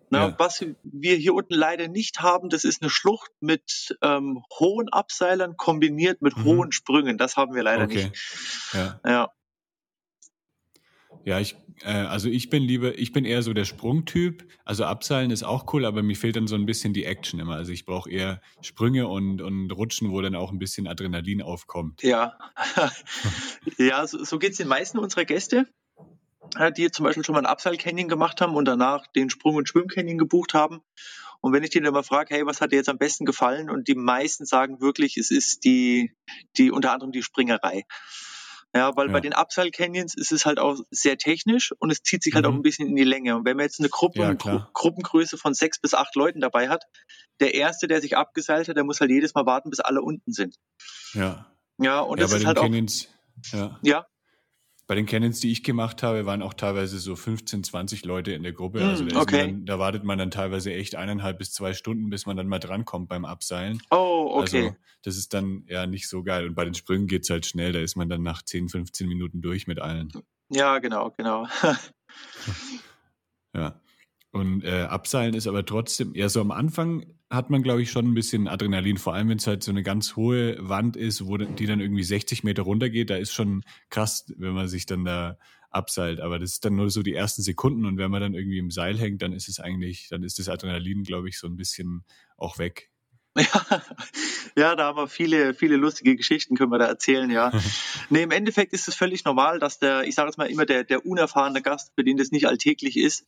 Na, 0.10 0.28
ja. 0.28 0.36
Was 0.38 0.66
wir 0.84 1.16
hier 1.16 1.34
unten 1.34 1.54
leider 1.54 1.88
nicht 1.88 2.20
haben, 2.20 2.50
das 2.50 2.66
ist 2.66 2.82
eine 2.82 2.90
Schlucht 2.90 3.32
mit 3.40 3.98
ähm, 4.02 4.44
hohen 4.60 4.90
Abseilern 4.90 5.56
kombiniert 5.56 6.22
mit 6.22 6.36
mhm. 6.36 6.44
hohen 6.44 6.72
Sprüngen. 6.74 7.18
Das 7.18 7.38
haben 7.38 7.56
wir 7.56 7.64
leider 7.64 7.86
okay. 7.86 8.06
nicht. 8.06 8.74
Ja. 8.74 9.00
ja. 9.06 9.32
Ja, 11.26 11.40
ich, 11.40 11.58
äh, 11.82 11.92
also 11.92 12.30
ich 12.30 12.52
bin 12.52 12.62
lieber, 12.62 12.98
ich 13.00 13.12
bin 13.12 13.26
eher 13.26 13.42
so 13.42 13.54
der 13.54 13.66
Sprungtyp. 13.66 14.48
Also 14.64 14.86
Abseilen 14.86 15.32
ist 15.32 15.44
auch 15.44 15.74
cool, 15.74 15.84
aber 15.86 16.04
mir 16.04 16.16
fehlt 16.16 16.36
dann 16.36 16.46
so 16.46 16.56
ein 16.56 16.68
bisschen 16.68 16.94
die 16.94 17.04
Action 17.04 17.40
immer. 17.40 17.56
Also 17.56 17.72
ich 17.72 17.86
brauche 17.86 18.10
eher 18.10 18.42
Sprünge 18.62 19.08
und, 19.08 19.42
und 19.42 19.72
Rutschen, 19.72 20.12
wo 20.12 20.22
dann 20.22 20.36
auch 20.36 20.52
ein 20.52 20.60
bisschen 20.60 20.88
Adrenalin 20.88 21.42
aufkommt. 21.42 22.04
Ja, 22.04 22.38
ja 23.78 24.06
so, 24.06 24.24
so 24.24 24.38
geht 24.38 24.52
es 24.52 24.58
den 24.58 24.68
meisten 24.68 25.00
unserer 25.00 25.26
Gäste, 25.26 25.68
äh, 26.60 26.72
die 26.72 26.92
zum 26.92 27.04
Beispiel 27.04 27.26
schon 27.26 27.34
mal 27.34 27.40
ein 27.40 27.48
Abseil-Canyon 27.48 28.08
gemacht 28.08 28.40
haben 28.40 28.56
und 28.56 28.66
danach 28.66 29.08
den 29.08 29.32
Sprung- 29.32 29.56
und 29.56 29.68
Schwimm-Canyon 29.68 30.20
gebucht 30.20 30.54
haben. 30.54 30.82
Und 31.42 31.54
wenn 31.54 31.64
ich 31.64 31.72
die 31.72 31.82
mal 31.82 32.04
frage, 32.04 32.36
hey, 32.36 32.46
was 32.46 32.62
hat 32.62 32.72
dir 32.72 32.78
jetzt 32.78 32.90
am 32.90 33.00
besten 33.00 33.26
gefallen? 33.26 33.72
Und 33.72 33.88
die 33.88 33.96
meisten 33.96 34.46
sagen 34.46 34.80
wirklich, 34.80 35.18
es 35.18 35.32
ist 35.32 35.64
die, 35.64 36.12
die 36.58 36.72
unter 36.72 36.92
anderem 36.92 37.12
die 37.12 37.24
Springerei. 37.24 37.84
Ja, 38.76 38.94
weil 38.98 39.08
ja. 39.08 39.14
bei 39.14 39.22
den 39.22 39.32
Upside 39.32 39.72
Canyons 39.72 40.16
ist 40.16 40.34
es 40.34 40.46
halt 40.46 40.60
auch 40.60 40.78
sehr 40.92 41.18
technisch 41.18 41.74
und 41.80 41.92
es 41.92 42.04
zieht 42.04 42.22
sich 42.22 42.36
halt 42.36 42.46
mhm. 42.46 42.52
auch 42.52 42.56
ein 42.56 42.62
bisschen 42.62 42.90
in 42.90 42.96
die 42.98 43.06
Länge. 43.06 43.38
Und 43.38 43.46
wenn 43.46 43.56
man 43.56 43.64
jetzt 43.64 43.80
eine 43.80 43.88
Gruppe, 43.88 44.20
ja, 44.20 44.34
Gru 44.34 44.60
Gruppengröße 44.74 45.38
von 45.38 45.54
sechs 45.54 45.80
bis 45.80 45.94
acht 45.94 46.14
Leuten 46.16 46.42
dabei 46.42 46.68
hat, 46.68 46.84
der 47.40 47.54
Erste, 47.54 47.88
der 47.88 48.02
sich 48.02 48.18
abgeseilt 48.18 48.68
hat, 48.68 48.76
der 48.76 48.84
muss 48.84 49.00
halt 49.00 49.12
jedes 49.12 49.34
Mal 49.34 49.46
warten, 49.46 49.70
bis 49.70 49.80
alle 49.80 50.02
unten 50.02 50.34
sind. 50.34 50.58
Ja. 51.14 51.50
Ja, 51.78 52.02
und 52.02 52.20
ja, 52.20 52.26
das 52.26 52.34
ist 52.34 52.46
halt 52.46 52.58
Canyons, 52.58 53.08
auch. 53.54 53.58
Ja. 53.58 53.80
ja. 53.82 54.08
Bei 54.88 54.94
den 54.94 55.08
Canyons, 55.08 55.40
die 55.40 55.52
ich 55.52 55.64
gemacht 55.64 56.04
habe, 56.04 56.26
waren 56.28 56.44
auch 56.44 56.54
teilweise 56.54 57.00
so 57.00 57.16
15, 57.16 57.64
20 57.64 58.06
Leute 58.06 58.34
in 58.34 58.44
der 58.44 58.54
Gruppe. 58.54 58.86
Also 58.86 59.04
hm, 59.04 59.10
da, 59.10 59.22
okay. 59.22 59.48
dann, 59.48 59.66
da, 59.66 59.80
wartet 59.80 60.04
man 60.04 60.20
dann 60.20 60.30
teilweise 60.30 60.72
echt 60.74 60.96
eineinhalb 60.96 61.40
bis 61.40 61.54
zwei 61.54 61.74
Stunden, 61.74 62.10
bis 62.10 62.28
man 62.28 62.38
dann 62.38 62.48
mal 62.48 62.60
drankommt 62.60 63.10
beim 63.10 63.26
Abseilen. 63.26 63.82
Oh, 63.90 64.30
okay. 64.36 64.66
Also 64.66 64.76
das 65.02 65.18
ist 65.18 65.34
dann 65.34 65.64
ja 65.68 65.88
nicht 65.88 66.08
so 66.08 66.24
geil. 66.24 66.48
Und 66.48 66.54
bei 66.54 66.66
den 66.66 66.76
Sprüngen 66.76 67.08
geht 67.08 67.24
es 67.24 67.30
halt 67.32 67.48
schnell. 67.48 67.72
Da 67.72 67.80
ist 67.80 67.96
man 67.96 68.10
dann 68.10 68.22
nach 68.22 68.44
10, 68.44 68.70
15 68.70 69.08
Minuten 69.08 69.42
durch 69.42 69.66
mit 69.66 69.80
allen. 69.80 70.12
Ja, 70.50 70.78
genau, 70.78 71.12
genau. 71.18 71.48
ja. 73.56 73.82
Und 74.32 74.64
äh, 74.64 74.82
Abseilen 74.84 75.34
ist 75.34 75.48
aber 75.48 75.66
trotzdem, 75.66 76.14
ja, 76.14 76.30
so 76.30 76.42
am 76.42 76.52
Anfang 76.52 77.06
hat 77.36 77.50
man, 77.50 77.62
glaube 77.62 77.82
ich, 77.82 77.92
schon 77.92 78.08
ein 78.08 78.14
bisschen 78.14 78.48
Adrenalin, 78.48 78.98
vor 78.98 79.14
allem 79.14 79.30
wenn 79.30 79.38
es 79.38 79.48
halt 79.48 79.64
so 79.64 79.72
eine 79.72 79.84
ganz 79.84 80.16
hohe 80.16 80.58
Wand 80.60 80.98
ist, 80.98 81.26
wo 81.26 81.38
die 81.38 81.66
dann 81.66 81.80
irgendwie 81.80 82.04
60 82.04 82.44
Meter 82.44 82.64
runtergeht. 82.64 83.10
Da 83.10 83.18
ist 83.18 83.34
schon 83.34 83.64
krass, 83.90 84.26
wenn 84.38 84.54
man 84.54 84.68
sich 84.68 84.86
dann 84.86 85.06
da 85.06 85.38
abseilt. 85.70 86.20
Aber 86.22 86.40
das 86.40 86.54
ist 86.54 86.66
dann 86.66 86.76
nur 86.76 86.90
so 86.90 87.04
die 87.04 87.14
ersten 87.14 87.42
Sekunden 87.42 87.86
und 87.86 87.98
wenn 87.98 88.10
man 88.10 88.22
dann 88.22 88.34
irgendwie 88.34 88.58
im 88.58 88.72
Seil 88.72 88.98
hängt, 88.98 89.22
dann 89.22 89.34
ist 89.34 89.50
es 89.50 89.60
eigentlich, 89.60 90.08
dann 90.10 90.24
ist 90.24 90.40
das 90.40 90.50
Adrenalin, 90.50 91.04
glaube 91.04 91.30
ich, 91.30 91.38
so 91.38 91.48
ein 91.48 91.58
bisschen 91.58 92.06
auch 92.38 92.58
weg. 92.58 92.90
Ja, 93.38 93.46
ja, 94.56 94.76
da 94.76 94.86
haben 94.86 94.98
wir 94.98 95.08
viele, 95.08 95.54
viele 95.54 95.76
lustige 95.76 96.16
Geschichten, 96.16 96.56
können 96.56 96.72
wir 96.72 96.80
da 96.80 96.86
erzählen, 96.86 97.30
ja. 97.30 97.52
nee, 98.10 98.24
im 98.24 98.32
Endeffekt 98.32 98.72
ist 98.74 98.88
es 98.88 98.96
völlig 98.96 99.26
normal, 99.26 99.60
dass 99.60 99.78
der, 99.78 100.04
ich 100.04 100.16
sage 100.16 100.30
jetzt 100.30 100.38
mal 100.38 100.50
immer, 100.50 100.66
der, 100.66 100.86
der 100.86 101.06
unerfahrene 101.06 101.62
Gast, 101.62 101.92
für 101.96 102.04
den 102.04 102.18
das 102.18 102.32
nicht 102.32 102.48
alltäglich 102.48 102.98
ist, 102.98 103.28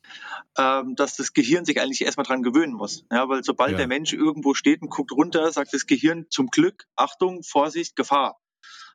ähm, 0.57 0.95
dass 0.95 1.17
das 1.17 1.33
Gehirn 1.33 1.65
sich 1.65 1.81
eigentlich 1.81 2.03
erstmal 2.03 2.25
dran 2.25 2.41
gewöhnen 2.41 2.73
muss. 2.73 3.05
Ja, 3.11 3.27
weil 3.27 3.43
sobald 3.43 3.71
ja. 3.71 3.77
der 3.77 3.87
Mensch 3.87 4.13
irgendwo 4.13 4.53
steht 4.53 4.81
und 4.81 4.89
guckt 4.89 5.11
runter, 5.11 5.51
sagt 5.51 5.73
das 5.73 5.85
Gehirn 5.85 6.27
zum 6.29 6.47
Glück, 6.47 6.85
Achtung, 6.95 7.43
Vorsicht, 7.43 7.95
Gefahr. 7.95 8.39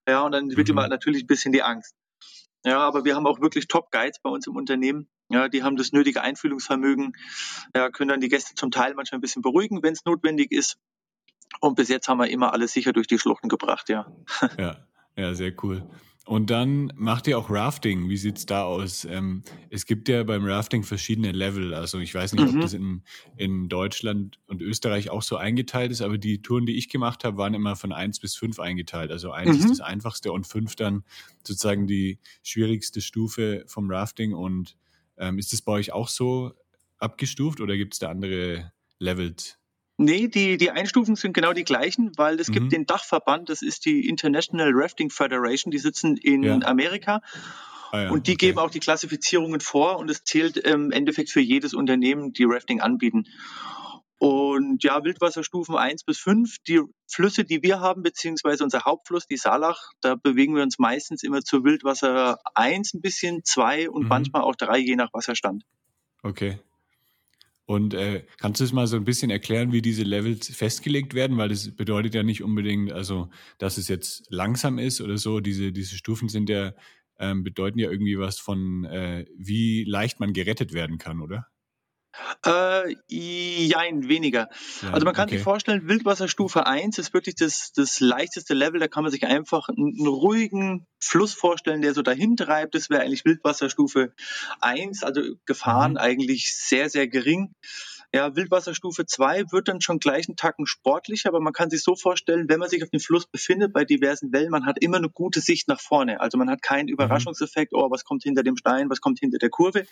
Ja, 0.08 0.22
und 0.22 0.32
dann 0.32 0.48
wird 0.56 0.68
mhm. 0.68 0.72
immer 0.72 0.88
natürlich 0.88 1.24
ein 1.24 1.28
bisschen 1.28 1.52
die 1.52 1.62
Angst. 1.62 1.94
Ja, 2.64 2.78
aber 2.78 3.04
wir 3.04 3.16
haben 3.16 3.26
auch 3.26 3.40
wirklich 3.40 3.68
Top-Guides 3.68 4.20
bei 4.22 4.30
uns 4.30 4.46
im 4.46 4.56
Unternehmen. 4.56 5.08
Ja, 5.28 5.48
die 5.48 5.62
haben 5.62 5.76
das 5.76 5.92
nötige 5.92 6.20
Einfühlungsvermögen, 6.20 7.14
ja, 7.74 7.90
können 7.90 8.08
dann 8.08 8.20
die 8.20 8.28
Gäste 8.28 8.54
zum 8.54 8.70
Teil 8.70 8.94
manchmal 8.94 9.18
ein 9.18 9.22
bisschen 9.22 9.40
beruhigen, 9.40 9.82
wenn 9.82 9.94
es 9.94 10.04
notwendig 10.04 10.52
ist. 10.52 10.76
Und 11.60 11.76
bis 11.76 11.88
jetzt 11.88 12.08
haben 12.08 12.18
wir 12.18 12.28
immer 12.28 12.52
alles 12.52 12.72
sicher 12.72 12.92
durch 12.92 13.06
die 13.06 13.18
Schluchten 13.18 13.48
gebracht, 13.48 13.88
ja. 13.88 14.06
Ja, 14.58 14.76
ja, 15.16 15.34
sehr 15.34 15.52
cool. 15.62 15.88
Und 16.24 16.50
dann 16.50 16.92
macht 16.94 17.26
ihr 17.26 17.36
auch 17.36 17.50
Rafting. 17.50 18.08
Wie 18.08 18.16
sieht's 18.16 18.46
da 18.46 18.62
aus? 18.62 19.04
Ähm, 19.04 19.42
es 19.70 19.86
gibt 19.86 20.08
ja 20.08 20.22
beim 20.22 20.44
Rafting 20.44 20.84
verschiedene 20.84 21.32
Level. 21.32 21.74
Also 21.74 21.98
ich 21.98 22.14
weiß 22.14 22.34
nicht, 22.34 22.46
mhm. 22.46 22.54
ob 22.54 22.60
das 22.60 22.74
in, 22.74 23.02
in 23.36 23.68
Deutschland 23.68 24.38
und 24.46 24.62
Österreich 24.62 25.10
auch 25.10 25.22
so 25.22 25.36
eingeteilt 25.36 25.90
ist, 25.90 26.00
aber 26.00 26.18
die 26.18 26.40
Touren, 26.40 26.64
die 26.64 26.76
ich 26.76 26.88
gemacht 26.88 27.24
habe, 27.24 27.38
waren 27.38 27.54
immer 27.54 27.74
von 27.74 27.92
eins 27.92 28.20
bis 28.20 28.36
fünf 28.36 28.60
eingeteilt. 28.60 29.10
Also 29.10 29.32
eins 29.32 29.58
mhm. 29.58 29.64
ist 29.64 29.70
das 29.70 29.80
einfachste 29.80 30.30
und 30.30 30.46
fünf 30.46 30.76
dann 30.76 31.02
sozusagen 31.44 31.88
die 31.88 32.20
schwierigste 32.44 33.00
Stufe 33.00 33.64
vom 33.66 33.90
Rafting. 33.90 34.32
Und 34.32 34.76
ähm, 35.16 35.38
ist 35.38 35.52
das 35.52 35.62
bei 35.62 35.72
euch 35.72 35.92
auch 35.92 36.08
so 36.08 36.52
abgestuft 36.98 37.60
oder 37.60 37.76
gibt 37.76 37.94
es 37.94 37.98
da 37.98 38.10
andere 38.10 38.72
Levels? 39.00 39.58
Nee, 40.04 40.28
die, 40.28 40.56
die 40.56 40.70
Einstufen 40.70 41.16
sind 41.16 41.32
genau 41.32 41.52
die 41.52 41.64
gleichen, 41.64 42.12
weil 42.16 42.40
es 42.40 42.48
mhm. 42.48 42.52
gibt 42.52 42.72
den 42.72 42.86
Dachverband, 42.86 43.48
das 43.48 43.62
ist 43.62 43.84
die 43.84 44.08
International 44.08 44.70
Rafting 44.72 45.10
Federation, 45.10 45.70
die 45.70 45.78
sitzen 45.78 46.16
in 46.16 46.42
ja. 46.42 46.58
Amerika. 46.62 47.22
Ah 47.90 48.04
ja, 48.04 48.10
und 48.10 48.26
die 48.26 48.32
okay. 48.32 48.46
geben 48.46 48.58
auch 48.58 48.70
die 48.70 48.80
Klassifizierungen 48.80 49.60
vor 49.60 49.98
und 49.98 50.10
es 50.10 50.24
zählt 50.24 50.56
im 50.56 50.90
Endeffekt 50.92 51.30
für 51.30 51.40
jedes 51.40 51.74
Unternehmen, 51.74 52.32
die 52.32 52.44
Rafting 52.44 52.80
anbieten. 52.80 53.26
Und 54.18 54.84
ja, 54.84 55.02
Wildwasserstufen 55.02 55.76
1 55.76 56.04
bis 56.04 56.18
5, 56.18 56.58
die 56.66 56.80
Flüsse, 57.10 57.44
die 57.44 57.62
wir 57.62 57.80
haben, 57.80 58.02
beziehungsweise 58.02 58.62
unser 58.62 58.84
Hauptfluss, 58.84 59.26
die 59.26 59.36
Salach, 59.36 59.90
da 60.00 60.14
bewegen 60.14 60.54
wir 60.54 60.62
uns 60.62 60.78
meistens 60.78 61.24
immer 61.24 61.42
zu 61.42 61.64
Wildwasser 61.64 62.38
1 62.54 62.94
ein 62.94 63.00
bisschen, 63.00 63.44
2 63.44 63.90
und 63.90 64.04
mhm. 64.04 64.08
manchmal 64.08 64.42
auch 64.42 64.54
3, 64.54 64.78
je 64.78 64.94
nach 64.94 65.12
Wasserstand. 65.12 65.64
Okay. 66.22 66.60
Und 67.66 67.94
äh, 67.94 68.24
kannst 68.38 68.60
du 68.60 68.64
es 68.64 68.72
mal 68.72 68.86
so 68.86 68.96
ein 68.96 69.04
bisschen 69.04 69.30
erklären, 69.30 69.72
wie 69.72 69.82
diese 69.82 70.02
Levels 70.02 70.48
festgelegt 70.54 71.14
werden? 71.14 71.36
Weil 71.38 71.48
das 71.48 71.74
bedeutet 71.74 72.14
ja 72.14 72.22
nicht 72.22 72.42
unbedingt, 72.42 72.92
also 72.92 73.30
dass 73.58 73.78
es 73.78 73.88
jetzt 73.88 74.24
langsam 74.30 74.78
ist 74.78 75.00
oder 75.00 75.16
so. 75.18 75.40
Diese, 75.40 75.72
diese 75.72 75.96
Stufen 75.96 76.28
sind 76.28 76.48
ja, 76.48 76.72
ähm, 77.18 77.44
bedeuten 77.44 77.78
ja 77.78 77.90
irgendwie 77.90 78.18
was 78.18 78.38
von, 78.38 78.84
äh, 78.84 79.26
wie 79.36 79.84
leicht 79.84 80.18
man 80.20 80.32
gerettet 80.32 80.72
werden 80.72 80.98
kann, 80.98 81.20
oder? 81.20 81.51
Äh, 82.44 82.96
jein, 83.08 84.08
weniger. 84.08 84.48
Ja, 84.82 84.90
also 84.90 85.04
man 85.04 85.14
kann 85.14 85.28
okay. 85.28 85.36
sich 85.36 85.44
vorstellen, 85.44 85.88
Wildwasserstufe 85.88 86.66
1 86.66 86.98
ist 86.98 87.14
wirklich 87.14 87.36
das, 87.36 87.72
das 87.72 88.00
leichteste 88.00 88.54
Level. 88.54 88.80
Da 88.80 88.88
kann 88.88 89.02
man 89.02 89.12
sich 89.12 89.24
einfach 89.24 89.68
einen, 89.68 90.06
ruhigen 90.06 90.86
Fluss 91.00 91.32
vorstellen, 91.32 91.82
der 91.82 91.94
so 91.94 92.02
dahin 92.02 92.36
treibt. 92.36 92.74
Das 92.74 92.90
wäre 92.90 93.02
eigentlich 93.02 93.24
Wildwasserstufe 93.24 94.12
1, 94.60 95.02
also 95.02 95.22
Gefahren 95.46 95.92
mhm. 95.92 95.98
eigentlich 95.98 96.54
sehr, 96.54 96.90
sehr 96.90 97.08
gering. 97.08 97.54
Ja, 98.14 98.36
Wildwasserstufe 98.36 99.06
2 99.06 99.52
wird 99.52 99.68
dann 99.68 99.80
schon 99.80 99.98
gleich 99.98 100.28
einen 100.28 100.36
Tacken 100.36 100.66
sportlicher, 100.66 101.30
aber 101.30 101.40
man 101.40 101.54
kann 101.54 101.70
sich 101.70 101.82
so 101.82 101.96
vorstellen, 101.96 102.46
wenn 102.46 102.58
man 102.58 102.68
sich 102.68 102.82
auf 102.82 102.90
dem 102.90 103.00
Fluss 103.00 103.26
befindet 103.26 103.72
bei 103.72 103.86
diversen 103.86 104.34
Wellen, 104.34 104.50
man 104.50 104.66
hat 104.66 104.76
immer 104.82 104.98
eine 104.98 105.08
gute 105.08 105.40
Sicht 105.40 105.66
nach 105.66 105.80
vorne. 105.80 106.20
Also 106.20 106.36
man 106.36 106.50
hat 106.50 106.60
keinen 106.60 106.86
mhm. 106.86 106.92
Überraschungseffekt, 106.92 107.72
oh, 107.72 107.90
was 107.90 108.04
kommt 108.04 108.22
hinter 108.24 108.42
dem 108.42 108.58
Stein, 108.58 108.90
was 108.90 109.00
kommt 109.00 109.18
hinter 109.18 109.38
der 109.38 109.48
Kurve, 109.48 109.86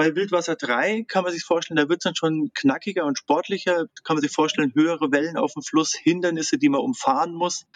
bei 0.00 0.16
Wildwasser 0.16 0.56
3 0.56 1.04
kann 1.06 1.24
man 1.24 1.32
sich 1.34 1.44
vorstellen, 1.44 1.76
da 1.76 1.90
wird 1.90 1.98
es 2.00 2.04
dann 2.04 2.14
schon 2.14 2.52
knackiger 2.54 3.04
und 3.04 3.18
sportlicher. 3.18 3.84
Kann 4.02 4.16
man 4.16 4.22
sich 4.22 4.32
vorstellen, 4.32 4.72
höhere 4.74 5.12
Wellen 5.12 5.36
auf 5.36 5.52
dem 5.52 5.62
Fluss, 5.62 5.92
Hindernisse, 5.94 6.56
die 6.56 6.70
man 6.70 6.80
umfahren 6.80 7.34
muss. 7.34 7.66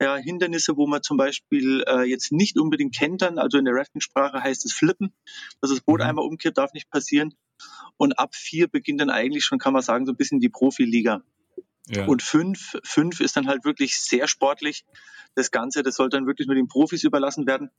Ja, 0.00 0.14
Hindernisse, 0.14 0.76
wo 0.76 0.86
man 0.86 1.02
zum 1.02 1.16
Beispiel 1.16 1.82
äh, 1.88 2.04
jetzt 2.04 2.30
nicht 2.30 2.60
unbedingt 2.60 2.94
kennt 2.94 3.22
dann, 3.22 3.38
also 3.38 3.58
in 3.58 3.64
der 3.64 3.74
Rafting-Sprache 3.74 4.40
heißt 4.40 4.64
es 4.64 4.72
Flippen, 4.72 5.12
dass 5.60 5.70
das 5.70 5.80
Boot 5.80 5.98
mhm. 5.98 6.06
einmal 6.06 6.24
umkippt, 6.24 6.58
darf 6.58 6.72
nicht 6.74 6.90
passieren. 6.90 7.34
Und 7.96 8.20
ab 8.20 8.36
vier 8.36 8.68
beginnt 8.68 9.00
dann 9.00 9.10
eigentlich 9.10 9.44
schon, 9.44 9.58
kann 9.58 9.72
man 9.72 9.82
sagen, 9.82 10.06
so 10.06 10.12
ein 10.12 10.16
bisschen 10.16 10.38
die 10.38 10.50
Profiliga. 10.50 11.24
Ja. 11.88 12.06
Und 12.06 12.22
fünf, 12.22 12.78
fünf 12.82 13.20
ist 13.20 13.36
dann 13.36 13.46
halt 13.46 13.64
wirklich 13.64 13.98
sehr 13.98 14.26
sportlich. 14.26 14.84
Das 15.34 15.50
Ganze, 15.50 15.82
das 15.82 15.96
sollte 15.96 16.16
dann 16.16 16.26
wirklich 16.26 16.46
nur 16.46 16.54
den 16.54 16.68
Profis 16.68 17.02
überlassen 17.04 17.46
werden. 17.46 17.70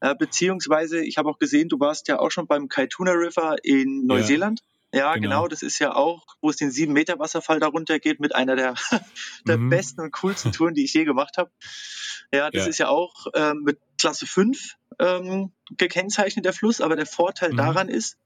Äh, 0.00 0.14
beziehungsweise, 0.14 1.04
ich 1.04 1.18
habe 1.18 1.28
auch 1.28 1.38
gesehen, 1.38 1.68
du 1.68 1.78
warst 1.78 2.08
ja 2.08 2.18
auch 2.18 2.30
schon 2.30 2.46
beim 2.46 2.68
Kaituna 2.68 3.12
River 3.12 3.56
in 3.62 4.06
Neuseeland. 4.06 4.60
Ja, 4.92 4.98
ja 4.98 5.14
genau. 5.14 5.28
genau. 5.28 5.48
das 5.48 5.62
ist 5.62 5.78
ja 5.78 5.94
auch, 5.94 6.24
wo 6.40 6.50
es 6.50 6.56
den 6.56 6.70
sieben 6.70 6.94
Meter 6.94 7.18
Wasserfall 7.18 7.60
darunter 7.60 7.98
geht, 7.98 8.20
mit 8.20 8.34
einer 8.34 8.56
der, 8.56 8.74
der 9.46 9.58
mhm. 9.58 9.68
besten 9.68 10.00
und 10.00 10.12
coolsten 10.12 10.52
Touren, 10.52 10.74
die 10.74 10.84
ich 10.84 10.94
je 10.94 11.04
gemacht 11.04 11.36
habe. 11.36 11.50
Ja, 12.32 12.50
das 12.50 12.64
ja. 12.64 12.68
ist 12.68 12.78
ja 12.78 12.88
auch 12.88 13.26
ähm, 13.34 13.62
mit 13.64 13.78
Klasse 13.98 14.26
5 14.26 14.76
ähm, 14.98 15.52
gekennzeichnet, 15.76 16.44
der 16.44 16.52
Fluss, 16.52 16.80
aber 16.80 16.96
der 16.96 17.06
Vorteil 17.06 17.52
mhm. 17.52 17.58
daran 17.58 17.88
ist, 17.88 18.16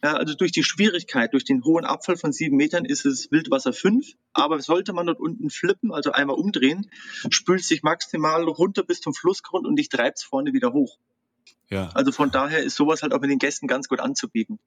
also 0.00 0.34
durch 0.34 0.52
die 0.52 0.62
Schwierigkeit, 0.62 1.32
durch 1.32 1.44
den 1.44 1.64
hohen 1.64 1.84
Abfall 1.84 2.16
von 2.16 2.32
sieben 2.32 2.56
Metern 2.56 2.84
ist 2.84 3.04
es 3.04 3.30
Wildwasser 3.30 3.72
5. 3.72 4.06
Aber 4.32 4.60
sollte 4.60 4.92
man 4.92 5.06
dort 5.06 5.20
unten 5.20 5.50
flippen, 5.50 5.92
also 5.92 6.12
einmal 6.12 6.36
umdrehen, 6.36 6.90
spült 7.30 7.64
sich 7.64 7.82
maximal 7.82 8.44
runter 8.44 8.84
bis 8.84 9.00
zum 9.00 9.14
Flussgrund 9.14 9.66
und 9.66 9.76
dich 9.76 9.88
treibt 9.88 10.18
es 10.18 10.24
vorne 10.24 10.52
wieder 10.52 10.72
hoch. 10.72 10.98
Ja. 11.70 11.90
Also 11.94 12.12
von 12.12 12.30
daher 12.30 12.62
ist 12.62 12.76
sowas 12.76 13.02
halt 13.02 13.12
auch 13.12 13.20
mit 13.20 13.30
den 13.30 13.38
Gästen 13.38 13.66
ganz 13.66 13.88
gut 13.88 14.00
anzubieten. 14.00 14.58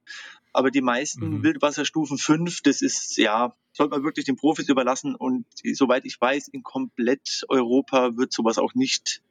Aber 0.53 0.69
die 0.69 0.81
meisten 0.81 1.37
mhm. 1.37 1.43
Wildwasserstufen 1.43 2.17
5, 2.17 2.61
das 2.61 2.81
ist, 2.81 3.17
ja, 3.17 3.55
sollte 3.73 3.95
man 3.95 4.03
wirklich 4.03 4.25
den 4.25 4.35
Profis 4.35 4.69
überlassen. 4.69 5.15
Und 5.15 5.45
soweit 5.73 6.05
ich 6.05 6.19
weiß, 6.19 6.49
in 6.49 6.61
komplett 6.61 7.43
Europa 7.49 8.17
wird 8.17 8.31
sowas 8.31 8.57
auch 8.59 8.75
nicht, 8.75 9.23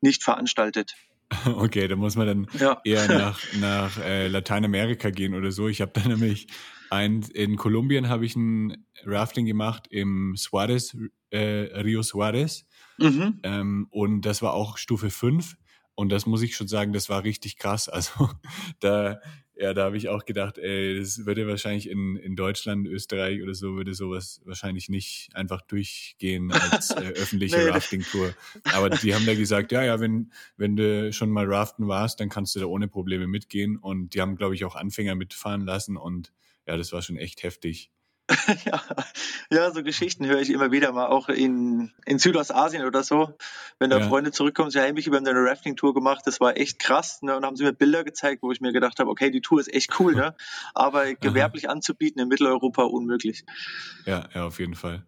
nicht 0.00 0.22
veranstaltet. 0.22 0.94
Okay, 1.46 1.88
da 1.88 1.96
muss 1.96 2.16
man 2.16 2.26
dann 2.26 2.46
ja. 2.58 2.80
eher 2.84 3.08
nach, 3.18 3.40
nach 3.60 3.98
äh, 3.98 4.28
Lateinamerika 4.28 5.10
gehen 5.10 5.34
oder 5.34 5.50
so. 5.50 5.68
Ich 5.68 5.80
habe 5.80 5.92
da 5.94 6.06
nämlich 6.08 6.46
ein, 6.90 7.22
in 7.34 7.56
Kolumbien 7.56 8.08
habe 8.08 8.24
ich 8.26 8.36
ein 8.36 8.86
Rafting 9.04 9.46
gemacht 9.46 9.88
im 9.90 10.34
Suarez, 10.36 10.96
äh, 11.30 11.38
Rio 11.38 12.02
Suarez. 12.02 12.66
Mhm. 12.98 13.40
Ähm, 13.42 13.86
und 13.90 14.22
das 14.22 14.42
war 14.42 14.54
auch 14.54 14.78
Stufe 14.78 15.10
5. 15.10 15.56
Und 15.94 16.10
das 16.10 16.26
muss 16.26 16.42
ich 16.42 16.54
schon 16.54 16.68
sagen, 16.68 16.92
das 16.92 17.08
war 17.08 17.24
richtig 17.24 17.56
krass. 17.56 17.88
Also 17.88 18.30
da, 18.80 19.18
ja, 19.58 19.72
da 19.72 19.84
habe 19.84 19.96
ich 19.96 20.10
auch 20.10 20.26
gedacht, 20.26 20.58
ey, 20.58 20.98
das 20.98 21.24
würde 21.24 21.48
wahrscheinlich 21.48 21.88
in, 21.88 22.16
in 22.16 22.36
Deutschland, 22.36 22.86
Österreich 22.86 23.42
oder 23.42 23.54
so, 23.54 23.74
würde 23.74 23.94
sowas 23.94 24.42
wahrscheinlich 24.44 24.90
nicht 24.90 25.30
einfach 25.32 25.62
durchgehen 25.62 26.52
als 26.52 26.90
äh, 26.90 27.00
öffentliche 27.16 27.56
nee, 27.56 27.70
Rafting-Tour. 27.70 28.34
Aber 28.74 28.90
die 28.90 29.14
haben 29.14 29.24
da 29.24 29.34
gesagt, 29.34 29.72
ja, 29.72 29.82
ja, 29.82 29.98
wenn, 29.98 30.30
wenn 30.58 30.76
du 30.76 31.10
schon 31.14 31.30
mal 31.30 31.46
raften 31.46 31.88
warst, 31.88 32.20
dann 32.20 32.28
kannst 32.28 32.54
du 32.54 32.60
da 32.60 32.66
ohne 32.66 32.86
Probleme 32.86 33.26
mitgehen. 33.26 33.78
Und 33.78 34.12
die 34.12 34.20
haben, 34.20 34.36
glaube 34.36 34.54
ich, 34.54 34.64
auch 34.66 34.76
Anfänger 34.76 35.14
mitfahren 35.14 35.62
lassen. 35.62 35.96
Und 35.96 36.34
ja, 36.66 36.76
das 36.76 36.92
war 36.92 37.00
schon 37.00 37.16
echt 37.16 37.42
heftig. 37.42 37.90
ja, 38.64 38.82
ja, 39.50 39.70
so 39.70 39.84
Geschichten 39.84 40.26
höre 40.26 40.40
ich 40.40 40.50
immer 40.50 40.72
wieder 40.72 40.90
mal, 40.92 41.06
auch 41.06 41.28
in, 41.28 41.92
in 42.06 42.18
Südostasien 42.18 42.84
oder 42.84 43.04
so. 43.04 43.36
Wenn 43.78 43.90
da 43.90 43.98
ja. 43.98 44.08
Freunde 44.08 44.32
zurückkommen, 44.32 44.70
sie 44.70 44.80
haben 44.80 44.94
mich 44.94 45.06
über 45.06 45.18
eine 45.18 45.30
Rafting-Tour 45.30 45.94
gemacht, 45.94 46.22
das 46.24 46.40
war 46.40 46.56
echt 46.56 46.80
krass. 46.80 47.22
Ne? 47.22 47.36
Und 47.36 47.44
haben 47.44 47.56
sie 47.56 47.62
mir 47.62 47.72
Bilder 47.72 48.02
gezeigt, 48.02 48.42
wo 48.42 48.50
ich 48.50 48.60
mir 48.60 48.72
gedacht 48.72 48.98
habe, 48.98 49.10
okay, 49.10 49.30
die 49.30 49.40
Tour 49.40 49.60
ist 49.60 49.72
echt 49.72 50.00
cool, 50.00 50.14
ne? 50.14 50.34
aber 50.74 51.14
gewerblich 51.14 51.66
Aha. 51.66 51.74
anzubieten 51.74 52.20
in 52.20 52.28
Mitteleuropa 52.28 52.82
unmöglich. 52.82 53.44
Ja, 54.06 54.28
ja, 54.34 54.46
auf 54.46 54.58
jeden 54.58 54.74
Fall. 54.74 55.06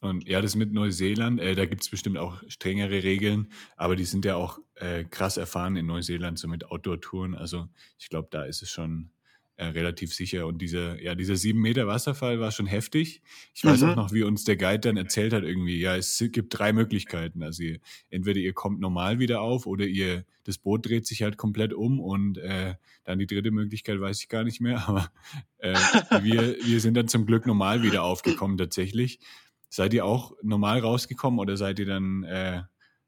Und 0.00 0.26
ja, 0.28 0.40
das 0.40 0.56
mit 0.56 0.72
Neuseeland, 0.72 1.40
äh, 1.40 1.54
da 1.54 1.66
gibt 1.66 1.82
es 1.82 1.88
bestimmt 1.88 2.18
auch 2.18 2.42
strengere 2.48 3.02
Regeln, 3.02 3.50
aber 3.76 3.96
die 3.96 4.04
sind 4.04 4.24
ja 4.24 4.36
auch 4.36 4.58
äh, 4.74 5.04
krass 5.04 5.36
erfahren 5.36 5.76
in 5.76 5.86
Neuseeland, 5.86 6.38
so 6.38 6.48
mit 6.48 6.70
Outdoor-Touren. 6.70 7.34
Also 7.34 7.68
ich 7.98 8.08
glaube, 8.08 8.28
da 8.30 8.44
ist 8.44 8.62
es 8.62 8.70
schon 8.70 9.10
äh, 9.56 9.66
relativ 9.66 10.14
sicher. 10.14 10.46
Und 10.46 10.58
dieser, 10.58 11.00
ja, 11.02 11.14
dieser 11.14 11.36
sieben 11.36 11.60
Meter 11.60 11.86
Wasserfall 11.86 12.40
war 12.40 12.52
schon 12.52 12.66
heftig. 12.66 13.22
Ich 13.54 13.64
weiß 13.64 13.80
mhm. 13.80 13.90
auch 13.90 13.96
noch, 13.96 14.12
wie 14.12 14.22
uns 14.22 14.44
der 14.44 14.56
Guide 14.56 14.80
dann 14.80 14.96
erzählt 14.96 15.32
hat, 15.32 15.44
irgendwie, 15.44 15.80
ja, 15.80 15.96
es 15.96 16.22
gibt 16.30 16.58
drei 16.58 16.72
Möglichkeiten. 16.72 17.42
Also 17.42 17.62
ihr, 17.62 17.78
entweder 18.10 18.38
ihr 18.38 18.52
kommt 18.52 18.80
normal 18.80 19.18
wieder 19.18 19.40
auf 19.40 19.66
oder 19.66 19.86
ihr, 19.86 20.24
das 20.44 20.58
Boot 20.58 20.86
dreht 20.86 21.06
sich 21.06 21.22
halt 21.22 21.38
komplett 21.38 21.72
um 21.72 22.00
und 22.00 22.38
äh, 22.38 22.74
dann 23.04 23.18
die 23.18 23.26
dritte 23.26 23.50
Möglichkeit 23.50 24.00
weiß 24.00 24.20
ich 24.20 24.28
gar 24.28 24.44
nicht 24.44 24.60
mehr, 24.60 24.86
aber 24.88 25.10
äh, 25.58 25.74
wir, 26.22 26.56
wir 26.62 26.80
sind 26.80 26.94
dann 26.94 27.08
zum 27.08 27.24
Glück 27.24 27.46
normal 27.46 27.82
wieder 27.82 28.02
aufgekommen 28.02 28.58
tatsächlich. 28.58 29.20
Seid 29.68 29.94
ihr 29.94 30.04
auch 30.04 30.32
normal 30.42 30.80
rausgekommen 30.80 31.40
oder 31.40 31.56
seid 31.56 31.78
ihr 31.78 31.86
dann, 31.86 32.24
äh, 32.24 32.62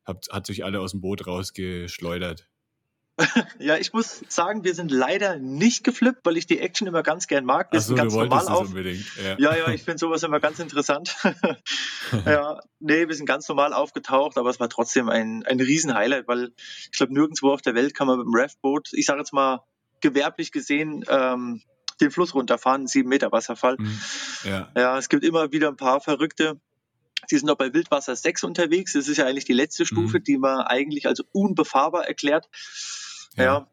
habt, 0.04 0.30
hat 0.32 0.46
sich 0.46 0.64
alle 0.64 0.80
aus 0.80 0.92
dem 0.92 1.00
Boot 1.00 1.26
rausgeschleudert? 1.26 2.48
ja, 3.58 3.76
ich 3.76 3.92
muss 3.92 4.22
sagen, 4.28 4.64
wir 4.64 4.74
sind 4.74 4.90
leider 4.90 5.38
nicht 5.38 5.82
geflippt, 5.82 6.20
weil 6.24 6.36
ich 6.36 6.46
die 6.46 6.60
Action 6.60 6.86
immer 6.86 7.02
ganz 7.02 7.26
gern 7.26 7.44
mag. 7.44 7.72
Wir 7.72 7.80
Ach 7.80 7.84
so, 7.84 7.94
ganz 7.94 8.12
du 8.12 8.20
normal 8.20 8.48
auf. 8.48 8.68
Unbedingt. 8.68 9.04
Ja, 9.16 9.36
ja, 9.38 9.56
ja 9.56 9.68
ich 9.70 9.82
finde 9.82 9.98
sowas 9.98 10.22
immer 10.22 10.40
ganz 10.40 10.58
interessant. 10.58 11.16
ja, 12.26 12.60
nee, 12.78 13.08
wir 13.08 13.14
sind 13.14 13.26
ganz 13.26 13.48
normal 13.48 13.72
aufgetaucht, 13.72 14.38
aber 14.38 14.50
es 14.50 14.60
war 14.60 14.68
trotzdem 14.68 15.08
ein, 15.08 15.44
ein 15.46 15.60
Riesen-Highlight, 15.60 16.28
weil 16.28 16.52
ich 16.56 16.96
glaube, 16.96 17.12
nirgendwo 17.12 17.52
auf 17.52 17.62
der 17.62 17.74
Welt 17.74 17.94
kann 17.94 18.06
man 18.06 18.18
mit 18.18 18.26
dem 18.26 18.34
Raftboot, 18.34 18.90
ich 18.92 19.06
sage 19.06 19.18
jetzt 19.18 19.32
mal 19.32 19.64
gewerblich 20.00 20.52
gesehen, 20.52 21.04
ähm, 21.08 21.62
den 22.00 22.12
Fluss 22.12 22.34
runterfahren, 22.34 22.86
sieben 22.86 23.08
Meter 23.08 23.32
Wasserfall. 23.32 23.76
Mhm. 23.78 24.00
Ja. 24.44 24.68
ja, 24.76 24.98
es 24.98 25.08
gibt 25.08 25.24
immer 25.24 25.50
wieder 25.50 25.68
ein 25.68 25.76
paar 25.76 26.00
Verrückte, 26.00 26.60
die 27.30 27.36
sind 27.36 27.46
noch 27.46 27.56
bei 27.56 27.72
Wildwasser 27.74 28.14
6 28.14 28.44
unterwegs. 28.44 28.92
Das 28.92 29.08
ist 29.08 29.16
ja 29.16 29.26
eigentlich 29.26 29.44
die 29.44 29.52
letzte 29.52 29.84
Stufe, 29.84 30.18
mhm. 30.18 30.24
die 30.24 30.38
man 30.38 30.60
eigentlich 30.60 31.06
als 31.06 31.20
unbefahrbar 31.32 32.06
erklärt. 32.06 32.48
Ja. 33.38 33.44
ja. 33.44 33.66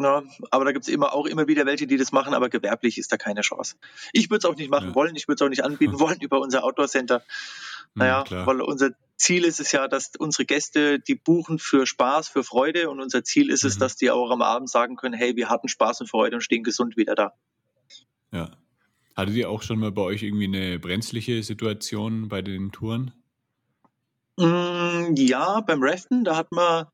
Na, 0.00 0.22
aber 0.52 0.64
da 0.64 0.70
gibt 0.70 0.84
es 0.84 0.88
immer 0.92 1.12
auch 1.12 1.26
immer 1.26 1.48
wieder 1.48 1.66
welche, 1.66 1.88
die 1.88 1.96
das 1.96 2.12
machen, 2.12 2.32
aber 2.32 2.48
gewerblich 2.48 2.98
ist 2.98 3.10
da 3.10 3.16
keine 3.16 3.40
Chance. 3.40 3.76
Ich 4.12 4.30
würde 4.30 4.38
es 4.38 4.44
auch 4.44 4.56
nicht 4.56 4.70
machen 4.70 4.90
ja. 4.90 4.94
wollen, 4.94 5.16
ich 5.16 5.26
würde 5.26 5.42
es 5.42 5.46
auch 5.46 5.50
nicht 5.50 5.64
anbieten 5.64 5.98
wollen 5.98 6.20
über 6.20 6.40
unser 6.40 6.62
Outdoor 6.62 6.86
Center. 6.86 7.22
Naja, 7.94 8.24
ja, 8.28 8.46
weil 8.46 8.60
unser 8.60 8.90
Ziel 9.16 9.44
ist 9.44 9.58
es 9.58 9.72
ja, 9.72 9.88
dass 9.88 10.12
unsere 10.16 10.44
Gäste 10.44 11.00
die 11.00 11.16
buchen 11.16 11.58
für 11.58 11.84
Spaß, 11.84 12.28
für 12.28 12.44
Freude 12.44 12.90
und 12.90 13.00
unser 13.00 13.24
Ziel 13.24 13.50
ist 13.50 13.64
mhm. 13.64 13.70
es, 13.70 13.78
dass 13.78 13.96
die 13.96 14.10
auch 14.12 14.30
am 14.30 14.42
Abend 14.42 14.70
sagen 14.70 14.94
können, 14.94 15.14
hey, 15.14 15.34
wir 15.34 15.48
hatten 15.48 15.68
Spaß 15.68 16.02
und 16.02 16.06
Freude 16.06 16.36
und 16.36 16.42
stehen 16.42 16.62
gesund 16.62 16.96
wieder 16.96 17.16
da. 17.16 17.32
Ja. 18.30 18.50
Hattet 19.16 19.34
ihr 19.34 19.50
auch 19.50 19.62
schon 19.62 19.80
mal 19.80 19.90
bei 19.90 20.02
euch 20.02 20.22
irgendwie 20.22 20.44
eine 20.44 20.78
brenzliche 20.78 21.42
Situation 21.42 22.28
bei 22.28 22.40
den 22.40 22.70
Touren? 22.70 23.12
Mm, 24.36 25.16
ja, 25.16 25.60
beim 25.60 25.82
Raften, 25.82 26.22
da 26.22 26.36
hat 26.36 26.52
man 26.52 26.86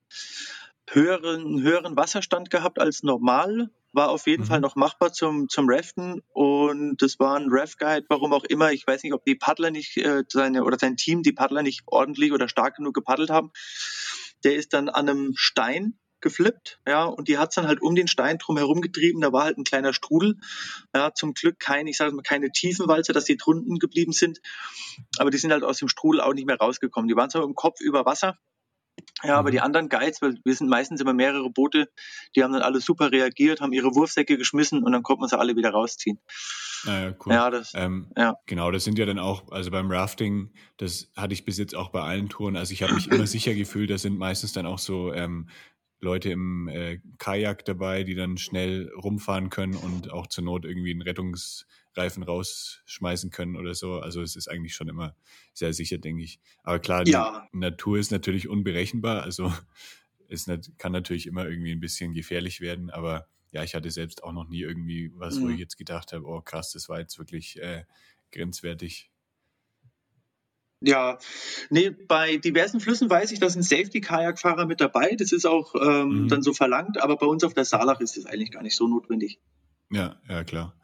höheren, 0.90 1.62
höheren 1.62 1.96
Wasserstand 1.96 2.50
gehabt 2.50 2.78
als 2.78 3.02
normal. 3.02 3.70
War 3.92 4.10
auf 4.10 4.26
jeden 4.26 4.42
mhm. 4.42 4.48
Fall 4.48 4.60
noch 4.60 4.74
machbar 4.74 5.12
zum, 5.12 5.48
zum 5.48 5.68
Raften 5.68 6.20
und 6.32 7.00
das 7.00 7.20
war 7.20 7.36
ein 7.36 7.46
Raft-Guide, 7.48 8.06
warum 8.08 8.32
auch 8.32 8.44
immer. 8.44 8.72
Ich 8.72 8.86
weiß 8.86 9.04
nicht, 9.04 9.12
ob 9.12 9.24
die 9.24 9.36
Paddler 9.36 9.70
nicht, 9.70 9.96
äh, 9.96 10.24
seine 10.28 10.64
oder 10.64 10.78
sein 10.78 10.96
Team, 10.96 11.22
die 11.22 11.32
Paddler 11.32 11.62
nicht 11.62 11.82
ordentlich 11.86 12.32
oder 12.32 12.48
stark 12.48 12.76
genug 12.76 12.94
gepaddelt 12.94 13.30
haben. 13.30 13.52
Der 14.42 14.56
ist 14.56 14.72
dann 14.72 14.88
an 14.88 15.08
einem 15.08 15.32
Stein 15.36 15.98
geflippt, 16.24 16.80
ja, 16.88 17.04
und 17.04 17.28
die 17.28 17.38
hat 17.38 17.56
dann 17.56 17.68
halt 17.68 17.82
um 17.82 17.94
den 17.94 18.08
Stein 18.08 18.38
drum 18.38 18.56
herum 18.56 18.80
getrieben, 18.80 19.20
da 19.20 19.32
war 19.32 19.44
halt 19.44 19.58
ein 19.58 19.64
kleiner 19.64 19.92
Strudel, 19.92 20.38
ja, 20.94 21.12
zum 21.12 21.34
Glück 21.34 21.60
kein, 21.60 21.86
ich 21.86 21.98
sage 21.98 22.12
mal, 22.12 22.22
keine 22.22 22.50
Tiefenwalze, 22.50 23.12
dass 23.12 23.26
die 23.26 23.36
drunten 23.36 23.78
geblieben 23.78 24.12
sind, 24.12 24.40
aber 25.18 25.30
die 25.30 25.36
sind 25.36 25.52
halt 25.52 25.62
aus 25.62 25.78
dem 25.78 25.88
Strudel 25.88 26.22
auch 26.22 26.32
nicht 26.32 26.46
mehr 26.46 26.56
rausgekommen. 26.56 27.08
Die 27.08 27.14
waren 27.14 27.28
zwar 27.28 27.44
im 27.44 27.54
Kopf 27.54 27.80
über 27.80 28.06
Wasser, 28.06 28.38
ja, 29.22 29.36
aber 29.36 29.50
die 29.50 29.58
mhm. 29.58 29.64
anderen 29.64 29.88
Guides, 29.88 30.20
weil 30.22 30.38
wir 30.44 30.54
sind 30.54 30.68
meistens 30.68 31.00
immer 31.00 31.14
mehrere 31.14 31.50
Boote, 31.50 31.88
die 32.36 32.42
haben 32.42 32.52
dann 32.52 32.62
alle 32.62 32.80
super 32.80 33.10
reagiert, 33.10 33.60
haben 33.60 33.72
ihre 33.72 33.94
Wurfsäcke 33.94 34.36
geschmissen 34.36 34.82
und 34.82 34.92
dann 34.92 35.02
konnte 35.02 35.20
man 35.20 35.28
sie 35.28 35.38
alle 35.38 35.56
wieder 35.56 35.70
rausziehen. 35.70 36.20
Ah 36.86 37.00
ja, 37.00 37.14
cool. 37.24 37.32
Ja, 37.32 37.50
das, 37.50 37.72
ähm, 37.74 38.10
ja. 38.16 38.36
Genau, 38.46 38.70
das 38.70 38.84
sind 38.84 38.98
ja 38.98 39.06
dann 39.06 39.18
auch, 39.18 39.50
also 39.50 39.70
beim 39.70 39.90
Rafting, 39.90 40.52
das 40.76 41.10
hatte 41.16 41.32
ich 41.32 41.44
bis 41.44 41.58
jetzt 41.58 41.74
auch 41.74 41.90
bei 41.90 42.02
allen 42.02 42.28
Touren, 42.28 42.56
also 42.56 42.72
ich 42.72 42.82
habe 42.82 42.94
mich 42.94 43.10
immer 43.10 43.26
sicher 43.26 43.54
gefühlt, 43.54 43.90
das 43.90 44.02
sind 44.02 44.18
meistens 44.18 44.52
dann 44.52 44.66
auch 44.66 44.78
so 44.78 45.12
ähm, 45.12 45.48
Leute 46.00 46.30
im 46.30 46.68
äh, 46.68 47.00
Kajak 47.18 47.64
dabei, 47.64 48.04
die 48.04 48.14
dann 48.14 48.36
schnell 48.36 48.90
rumfahren 49.02 49.48
können 49.48 49.74
und 49.74 50.12
auch 50.12 50.26
zur 50.26 50.44
Not 50.44 50.64
irgendwie 50.64 50.90
einen 50.90 51.02
Rettungsreifen 51.94 52.22
rausschmeißen 52.22 53.30
können 53.30 53.56
oder 53.56 53.74
so. 53.74 54.00
Also 54.00 54.22
es 54.22 54.36
ist 54.36 54.48
eigentlich 54.48 54.74
schon 54.74 54.88
immer 54.88 55.14
sehr 55.52 55.72
sicher, 55.72 55.98
denke 55.98 56.22
ich. 56.22 56.40
Aber 56.62 56.78
klar, 56.78 57.06
ja. 57.06 57.48
die 57.52 57.58
Natur 57.58 57.98
ist 57.98 58.10
natürlich 58.10 58.48
unberechenbar. 58.48 59.22
Also 59.22 59.52
es 60.28 60.46
kann 60.78 60.92
natürlich 60.92 61.26
immer 61.26 61.46
irgendwie 61.48 61.72
ein 61.72 61.80
bisschen 61.80 62.12
gefährlich 62.12 62.60
werden. 62.60 62.90
Aber 62.90 63.28
ja, 63.52 63.62
ich 63.62 63.74
hatte 63.74 63.90
selbst 63.90 64.24
auch 64.24 64.32
noch 64.32 64.48
nie 64.48 64.62
irgendwie 64.62 65.12
was, 65.14 65.36
mhm. 65.36 65.44
wo 65.44 65.48
ich 65.50 65.58
jetzt 65.58 65.78
gedacht 65.78 66.12
habe, 66.12 66.26
oh 66.26 66.40
krass, 66.40 66.72
das 66.72 66.88
war 66.88 66.98
jetzt 66.98 67.18
wirklich 67.18 67.60
äh, 67.60 67.84
grenzwertig. 68.32 69.10
Ja, 70.80 71.18
nee, 71.70 71.90
bei 71.90 72.36
diversen 72.36 72.78
Flüssen 72.78 73.08
weiß 73.08 73.32
ich, 73.32 73.40
da 73.40 73.48
sind 73.48 73.62
Safety-Kajakfahrer 73.62 74.66
mit 74.66 74.82
dabei. 74.82 75.14
Das 75.16 75.32
ist 75.32 75.46
auch 75.46 75.74
ähm, 75.76 76.24
mhm. 76.24 76.28
dann 76.28 76.42
so 76.42 76.52
verlangt, 76.52 77.00
aber 77.00 77.16
bei 77.16 77.24
uns 77.24 77.42
auf 77.42 77.54
der 77.54 77.64
Salach 77.64 78.00
ist 78.00 78.18
das 78.18 78.26
eigentlich 78.26 78.50
gar 78.50 78.62
nicht 78.62 78.76
so 78.76 78.86
notwendig. 78.86 79.40
Ja, 79.90 80.20
ja, 80.28 80.44
klar. 80.44 80.74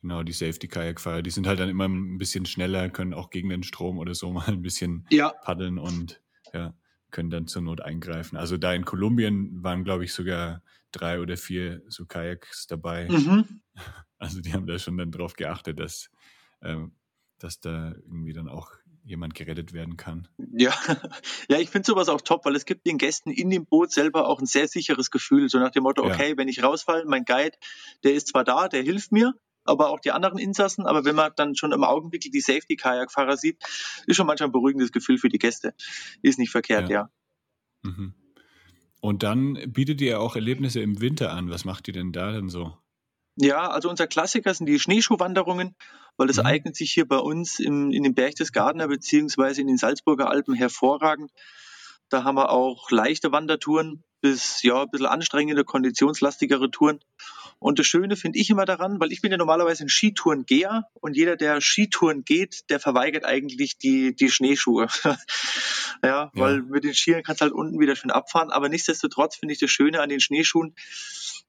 Genau, 0.00 0.22
die 0.22 0.32
Safety-Kajakfahrer, 0.32 1.22
die 1.22 1.30
sind 1.30 1.46
halt 1.46 1.58
dann 1.58 1.68
immer 1.68 1.86
ein 1.86 2.18
bisschen 2.18 2.46
schneller, 2.46 2.88
können 2.88 3.14
auch 3.14 3.30
gegen 3.30 3.48
den 3.48 3.62
Strom 3.62 3.98
oder 3.98 4.14
so 4.14 4.32
mal 4.32 4.46
ein 4.46 4.62
bisschen 4.62 5.06
ja. 5.10 5.30
paddeln 5.30 5.78
und 5.78 6.20
ja, 6.52 6.74
können 7.10 7.30
dann 7.30 7.46
zur 7.46 7.62
Not 7.62 7.80
eingreifen. 7.80 8.36
Also 8.36 8.56
da 8.56 8.72
in 8.74 8.84
Kolumbien 8.84 9.62
waren, 9.62 9.84
glaube 9.84 10.04
ich, 10.04 10.12
sogar 10.12 10.62
drei 10.92 11.20
oder 11.20 11.36
vier 11.36 11.82
so 11.88 12.06
Kajaks 12.06 12.66
dabei. 12.66 13.08
Mhm. 13.08 13.62
Also 14.20 14.40
die 14.40 14.52
haben 14.52 14.66
da 14.66 14.80
schon 14.80 14.98
dann 14.98 15.12
drauf 15.12 15.34
geachtet, 15.34 15.78
dass, 15.78 16.10
äh, 16.60 16.74
dass 17.38 17.60
da 17.60 17.92
irgendwie 17.92 18.32
dann 18.32 18.48
auch 18.48 18.72
jemand 19.04 19.34
gerettet 19.34 19.72
werden 19.72 19.96
kann. 19.96 20.26
Ja, 20.52 20.74
ja 21.48 21.58
ich 21.58 21.70
finde 21.70 21.86
sowas 21.86 22.08
auch 22.08 22.20
top, 22.20 22.44
weil 22.44 22.56
es 22.56 22.64
gibt 22.64 22.84
den 22.84 22.98
Gästen 22.98 23.30
in 23.30 23.48
dem 23.48 23.64
Boot 23.64 23.92
selber 23.92 24.26
auch 24.26 24.40
ein 24.40 24.46
sehr 24.46 24.66
sicheres 24.66 25.12
Gefühl, 25.12 25.48
so 25.48 25.60
nach 25.60 25.70
dem 25.70 25.84
Motto, 25.84 26.04
ja. 26.04 26.12
okay, 26.12 26.36
wenn 26.36 26.48
ich 26.48 26.64
rausfalle, 26.64 27.04
mein 27.06 27.24
Guide, 27.24 27.56
der 28.02 28.14
ist 28.14 28.26
zwar 28.26 28.42
da, 28.42 28.68
der 28.68 28.82
hilft 28.82 29.12
mir, 29.12 29.34
aber 29.68 29.90
auch 29.90 30.00
die 30.00 30.10
anderen 30.10 30.38
Insassen, 30.38 30.86
aber 30.86 31.04
wenn 31.04 31.14
man 31.14 31.32
dann 31.36 31.54
schon 31.54 31.72
im 31.72 31.84
Augenblick 31.84 32.22
die 32.22 32.40
Safety-Kajakfahrer 32.40 33.36
sieht, 33.36 33.62
ist 34.06 34.16
schon 34.16 34.26
manchmal 34.26 34.48
ein 34.48 34.52
beruhigendes 34.52 34.92
Gefühl 34.92 35.18
für 35.18 35.28
die 35.28 35.38
Gäste. 35.38 35.74
Ist 36.22 36.38
nicht 36.38 36.50
verkehrt, 36.50 36.88
ja. 36.88 37.10
ja. 37.84 37.90
Mhm. 37.90 38.14
Und 39.00 39.22
dann 39.22 39.54
bietet 39.68 40.00
ihr 40.00 40.20
auch 40.20 40.34
Erlebnisse 40.34 40.80
im 40.80 41.00
Winter 41.00 41.32
an. 41.32 41.50
Was 41.50 41.64
macht 41.64 41.86
ihr 41.88 41.94
denn 41.94 42.12
da 42.12 42.32
denn 42.32 42.48
so? 42.48 42.76
Ja, 43.36 43.70
also 43.70 43.88
unser 43.88 44.08
Klassiker 44.08 44.52
sind 44.52 44.66
die 44.66 44.80
Schneeschuhwanderungen, 44.80 45.76
weil 46.16 46.26
das 46.26 46.38
mhm. 46.38 46.46
eignet 46.46 46.76
sich 46.76 46.90
hier 46.92 47.06
bei 47.06 47.18
uns 47.18 47.60
im, 47.60 47.92
in 47.92 48.02
dem 48.02 48.14
Berchtesgadener 48.14 48.88
beziehungsweise 48.88 49.60
in 49.60 49.68
den 49.68 49.76
Salzburger 49.76 50.28
Alpen 50.28 50.54
hervorragend. 50.54 51.30
Da 52.08 52.24
haben 52.24 52.36
wir 52.36 52.50
auch 52.50 52.90
leichte 52.90 53.30
Wandertouren 53.30 54.02
bis 54.20 54.62
ja 54.62 54.82
ein 54.82 54.90
bisschen 54.90 55.06
anstrengende, 55.06 55.64
konditionslastigere 55.64 56.70
Touren. 56.70 57.00
Und 57.60 57.78
das 57.78 57.86
Schöne 57.86 58.16
finde 58.16 58.38
ich 58.38 58.50
immer 58.50 58.64
daran, 58.64 59.00
weil 59.00 59.12
ich 59.12 59.20
bin 59.20 59.32
ja 59.32 59.38
normalerweise 59.38 59.84
ein 59.84 59.88
Skitourengeher 59.88 60.84
und 60.94 61.16
jeder, 61.16 61.36
der 61.36 61.60
Skitouren 61.60 62.24
geht, 62.24 62.70
der 62.70 62.78
verweigert 62.78 63.24
eigentlich 63.24 63.78
die, 63.78 64.14
die 64.14 64.30
Schneeschuhe. 64.30 64.86
ja, 66.02 66.30
weil 66.34 66.62
mit 66.62 66.84
den 66.84 66.94
Skiern 66.94 67.22
kannst 67.22 67.40
du 67.40 67.44
halt 67.44 67.54
unten 67.54 67.78
wieder 67.80 67.96
schön 67.96 68.10
abfahren. 68.10 68.50
Aber 68.50 68.68
nichtsdestotrotz 68.68 69.36
finde 69.36 69.54
ich 69.54 69.60
das 69.60 69.70
Schöne 69.70 70.00
an 70.00 70.08
den 70.08 70.20
Schneeschuhen, 70.20 70.74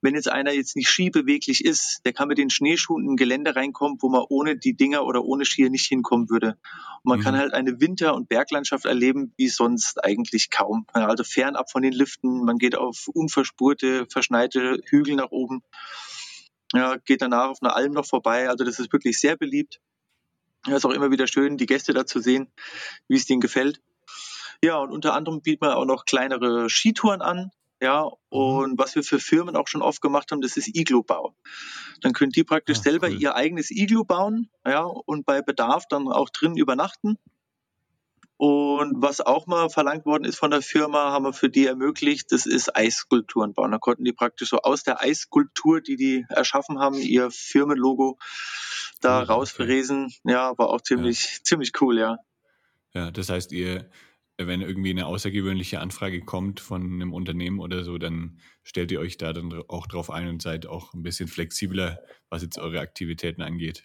wenn 0.02 0.16
jetzt 0.16 0.30
einer 0.30 0.54
jetzt 0.54 0.76
nicht 0.76 0.90
skibeweglich 0.90 1.64
ist, 1.64 2.02
der 2.06 2.14
kann 2.14 2.30
mit 2.30 2.38
den 2.38 2.50
Schneeschuhen 2.50 3.04
in 3.04 3.12
ein 3.12 3.18
Gelände 3.18 3.56
reinkommen, 3.56 3.98
wo 4.02 4.10
man 4.10 4.24
ohne 4.30 4.58
die 4.58 4.76
Dinger 4.76 5.06
oder 5.06 5.24
ohne 5.24 5.46
Skier 5.46 5.70
nicht 5.70 5.88
hinkommen 5.88 6.30
würde. 6.30 6.58
Und 7.04 7.10
man 7.10 7.20
mhm. 7.20 7.24
kann 7.24 7.38
halt 7.38 7.54
eine 7.54 7.80
Winter- 7.82 8.16
und 8.16 8.30
Berglandschaft 8.30 8.86
erleben, 8.86 9.34
wie 9.38 9.50
sonst 9.50 10.04
eigentlich 10.04 10.50
kaum. 10.50 10.86
Also 10.94 11.24
fernab 11.24 11.70
von 11.72 11.82
den 11.82 11.94
Liften, 11.94 12.46
man 12.46 12.58
geht 12.58 12.76
auf 12.76 13.08
unverspurte, 13.14 14.06
verschneite 14.10 14.82
Hügel 14.86 15.16
nach 15.16 15.32
oben, 15.32 15.64
ja, 16.74 16.98
geht 16.98 17.22
danach 17.22 17.50
auf 17.50 17.58
einer 17.62 17.76
Alm 17.76 17.94
noch 17.94 18.06
vorbei. 18.06 18.50
Also 18.50 18.64
das 18.64 18.80
ist 18.80 18.94
wirklich 18.94 19.20
sehr 19.20 19.36
beliebt. 19.36 19.82
Es 20.68 20.74
ist 20.74 20.86
auch 20.86 20.92
immer 20.92 21.12
wieder 21.12 21.28
schön, 21.28 21.58
die 21.58 21.66
Gäste 21.66 21.94
da 21.94 22.06
zu 22.06 22.20
sehen, 22.20 22.52
wie 23.08 23.16
es 23.16 23.26
denen 23.26 23.42
gefällt. 23.42 23.82
Ja, 24.64 24.78
und 24.78 24.92
unter 24.92 25.14
anderem 25.14 25.42
bietet 25.42 25.62
man 25.62 25.72
auch 25.72 25.86
noch 25.86 26.06
kleinere 26.06 26.70
Skitouren 26.70 27.22
an. 27.22 27.52
Ja, 27.82 28.04
mhm. 28.04 28.12
und 28.30 28.80
was 28.80 28.96
wir 28.96 29.04
für 29.04 29.20
Firmen 29.20 29.56
auch 29.56 29.68
schon 29.68 29.82
oft 29.82 30.02
gemacht 30.02 30.32
haben, 30.32 30.42
das 30.42 30.58
ist 30.58 30.76
Iglu-Bau. 30.76 31.34
Dann 32.02 32.14
können 32.14 32.32
die 32.32 32.44
praktisch 32.44 32.78
ja, 32.78 32.82
ah, 32.82 32.84
selber 32.84 33.08
cool. 33.08 33.22
ihr 33.22 33.36
eigenes 33.36 33.72
Iglu 33.72 34.04
bauen, 34.04 34.50
ja, 34.66 34.84
und 34.84 35.26
bei 35.26 35.42
Bedarf 35.42 35.86
dann 35.90 36.08
auch 36.10 36.30
drin 36.30 36.58
übernachten. 36.58 37.18
Und 38.36 39.02
was 39.02 39.20
auch 39.20 39.48
mal 39.48 39.70
verlangt 39.70 40.06
worden 40.06 40.24
ist 40.24 40.38
von 40.38 40.52
der 40.52 40.62
Firma, 40.62 41.12
haben 41.12 41.26
wir 41.26 41.34
für 41.34 41.50
die 41.50 41.66
ermöglicht, 41.66 42.32
das 42.32 42.46
ist 42.46 42.74
Eisskulpturen 42.74 43.54
bauen. 43.54 43.72
Da 43.72 43.80
konnten 43.80 44.06
die 44.06 44.14
praktisch 44.14 44.50
so 44.50 44.60
aus 44.60 44.84
der 44.84 45.02
Eisskulptur, 45.02 45.82
die 45.82 45.98
die 45.98 46.26
erschaffen 46.30 46.80
haben, 46.80 46.96
ihr 46.96 47.32
Firmenlogo 47.32 48.18
da 49.02 49.22
oh, 49.22 49.26
rausfräsen. 49.26 50.06
Okay. 50.06 50.20
Ja, 50.24 50.58
war 50.58 50.70
auch 50.70 50.80
ziemlich, 50.80 51.22
ja. 51.22 51.44
ziemlich 51.44 51.74
cool, 51.82 52.00
ja. 52.00 52.18
Ja, 52.94 53.12
das 53.12 53.30
heißt, 53.30 53.52
ihr 53.52 53.90
wenn 54.48 54.62
irgendwie 54.62 54.92
eine 54.92 55.06
außergewöhnliche 55.06 55.80
Anfrage 55.80 56.22
kommt 56.22 56.60
von 56.60 56.82
einem 56.82 57.14
Unternehmen 57.14 57.60
oder 57.60 57.84
so, 57.84 57.98
dann 57.98 58.40
stellt 58.64 58.92
ihr 58.92 59.00
euch 59.00 59.18
da 59.18 59.34
dann 59.34 59.52
auch 59.68 59.86
drauf 59.88 60.10
ein 60.10 60.30
und 60.30 60.42
seid 60.42 60.66
auch 60.66 60.94
ein 60.94 61.04
bisschen 61.04 61.28
flexibler, 61.28 62.02
was 62.30 62.42
jetzt 62.42 62.58
eure 62.58 62.80
Aktivitäten 62.80 63.42
angeht. 63.42 63.84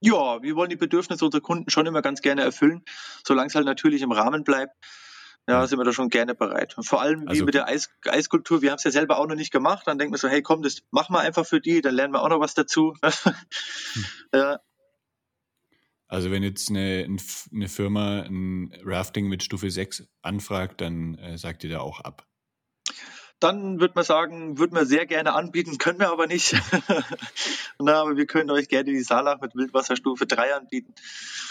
Ja, 0.00 0.42
wir 0.42 0.56
wollen 0.56 0.70
die 0.70 0.76
Bedürfnisse 0.76 1.24
unserer 1.24 1.42
Kunden 1.42 1.70
schon 1.70 1.86
immer 1.86 2.02
ganz 2.02 2.22
gerne 2.22 2.42
erfüllen, 2.42 2.82
solange 3.26 3.48
es 3.48 3.54
halt 3.54 3.66
natürlich 3.66 4.02
im 4.02 4.12
Rahmen 4.12 4.44
bleibt. 4.44 4.74
Ja, 5.46 5.66
sind 5.66 5.78
wir 5.78 5.84
da 5.84 5.92
schon 5.92 6.08
gerne 6.08 6.34
bereit. 6.34 6.76
Und 6.78 6.84
vor 6.84 7.02
allem 7.02 7.24
wie 7.24 7.28
also, 7.28 7.44
mit 7.44 7.52
der 7.52 7.68
Eis, 7.68 7.90
Eiskultur, 8.06 8.62
wir 8.62 8.70
haben 8.70 8.78
es 8.78 8.84
ja 8.84 8.90
selber 8.90 9.18
auch 9.18 9.26
noch 9.26 9.34
nicht 9.34 9.52
gemacht, 9.52 9.86
dann 9.86 9.98
denken 9.98 10.14
wir 10.14 10.18
so, 10.18 10.28
hey 10.28 10.40
komm, 10.40 10.62
das 10.62 10.82
machen 10.90 11.14
wir 11.14 11.20
einfach 11.20 11.44
für 11.44 11.60
die, 11.60 11.82
dann 11.82 11.94
lernen 11.94 12.14
wir 12.14 12.22
auch 12.22 12.30
noch 12.30 12.40
was 12.40 12.54
dazu. 12.54 12.94
hm. 13.02 14.04
ja, 14.34 14.60
also 16.14 16.30
wenn 16.30 16.42
jetzt 16.42 16.70
eine, 16.70 17.06
eine 17.52 17.68
Firma 17.68 18.20
ein 18.20 18.72
Rafting 18.84 19.26
mit 19.26 19.42
Stufe 19.42 19.70
6 19.70 20.04
anfragt, 20.22 20.80
dann 20.80 21.16
äh, 21.16 21.36
sagt 21.36 21.64
ihr 21.64 21.70
da 21.70 21.80
auch 21.80 22.00
ab. 22.00 22.26
Dann 23.40 23.80
würde 23.80 23.94
man 23.96 24.04
sagen, 24.04 24.58
würden 24.58 24.74
wir 24.74 24.86
sehr 24.86 25.06
gerne 25.06 25.34
anbieten, 25.34 25.76
können 25.76 25.98
wir 25.98 26.10
aber 26.10 26.26
nicht. 26.26 26.54
Na, 27.78 28.00
aber 28.00 28.16
wir 28.16 28.26
können 28.26 28.50
euch 28.50 28.68
gerne 28.68 28.84
die 28.84 29.02
Salach 29.02 29.40
mit 29.40 29.54
Wildwasserstufe 29.56 30.24
3 30.24 30.54
anbieten. 30.54 30.94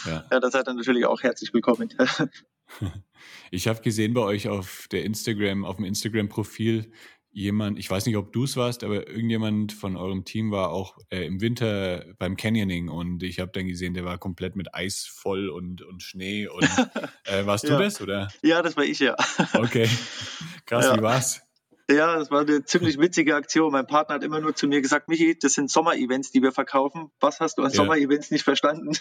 Ja, 0.05 0.23
ja 0.31 0.39
da 0.39 0.49
seid 0.49 0.67
ihr 0.67 0.73
natürlich 0.73 1.05
auch 1.05 1.21
herzlich 1.21 1.53
willkommen. 1.53 1.93
ich 3.51 3.67
habe 3.67 3.81
gesehen 3.81 4.13
bei 4.13 4.21
euch 4.21 4.47
auf 4.47 4.87
der 4.91 5.03
Instagram, 5.03 5.65
auf 5.65 5.75
dem 5.75 5.85
Instagram-Profil, 5.85 6.91
jemand, 7.33 7.79
ich 7.79 7.89
weiß 7.89 8.05
nicht, 8.05 8.15
ob 8.15 8.31
du 8.31 8.43
es 8.43 8.55
warst, 8.55 8.83
aber 8.83 9.07
irgendjemand 9.07 9.73
von 9.73 9.97
eurem 9.97 10.23
Team 10.23 10.51
war 10.51 10.69
auch 10.69 10.97
äh, 11.09 11.25
im 11.25 11.41
Winter 11.41 12.05
beim 12.19 12.37
Canyoning 12.37 12.89
und 12.89 13.23
ich 13.23 13.39
habe 13.39 13.51
dann 13.51 13.67
gesehen, 13.67 13.95
der 13.95 14.05
war 14.05 14.19
komplett 14.19 14.55
mit 14.55 14.73
Eis 14.73 15.05
voll 15.05 15.49
und, 15.49 15.81
und 15.81 16.03
Schnee. 16.03 16.47
Und 16.47 16.63
äh, 17.25 17.45
warst 17.45 17.65
ja. 17.65 17.75
du 17.75 17.83
das, 17.83 17.99
oder? 18.01 18.29
Ja, 18.43 18.61
das 18.61 18.77
war 18.77 18.83
ich, 18.83 18.99
ja. 18.99 19.15
Okay. 19.53 19.89
Krass, 20.65 20.85
ja. 20.85 20.97
wie 20.97 21.01
war's? 21.01 21.41
Ja, 21.89 22.17
das 22.17 22.31
war 22.31 22.41
eine 22.41 22.63
ziemlich 22.63 22.97
witzige 22.97 23.35
Aktion. 23.35 23.71
Mein 23.71 23.87
Partner 23.87 24.15
hat 24.15 24.23
immer 24.23 24.39
nur 24.39 24.55
zu 24.55 24.67
mir 24.67 24.81
gesagt, 24.81 25.09
Michi, 25.09 25.37
das 25.37 25.53
sind 25.53 25.69
Sommer-Events, 25.69 26.31
die 26.31 26.41
wir 26.41 26.53
verkaufen. 26.53 27.11
Was 27.19 27.41
hast 27.41 27.57
du 27.57 27.63
an 27.63 27.71
ja. 27.71 27.75
Sommer-Events 27.75 28.31
nicht 28.31 28.43
verstanden? 28.43 28.91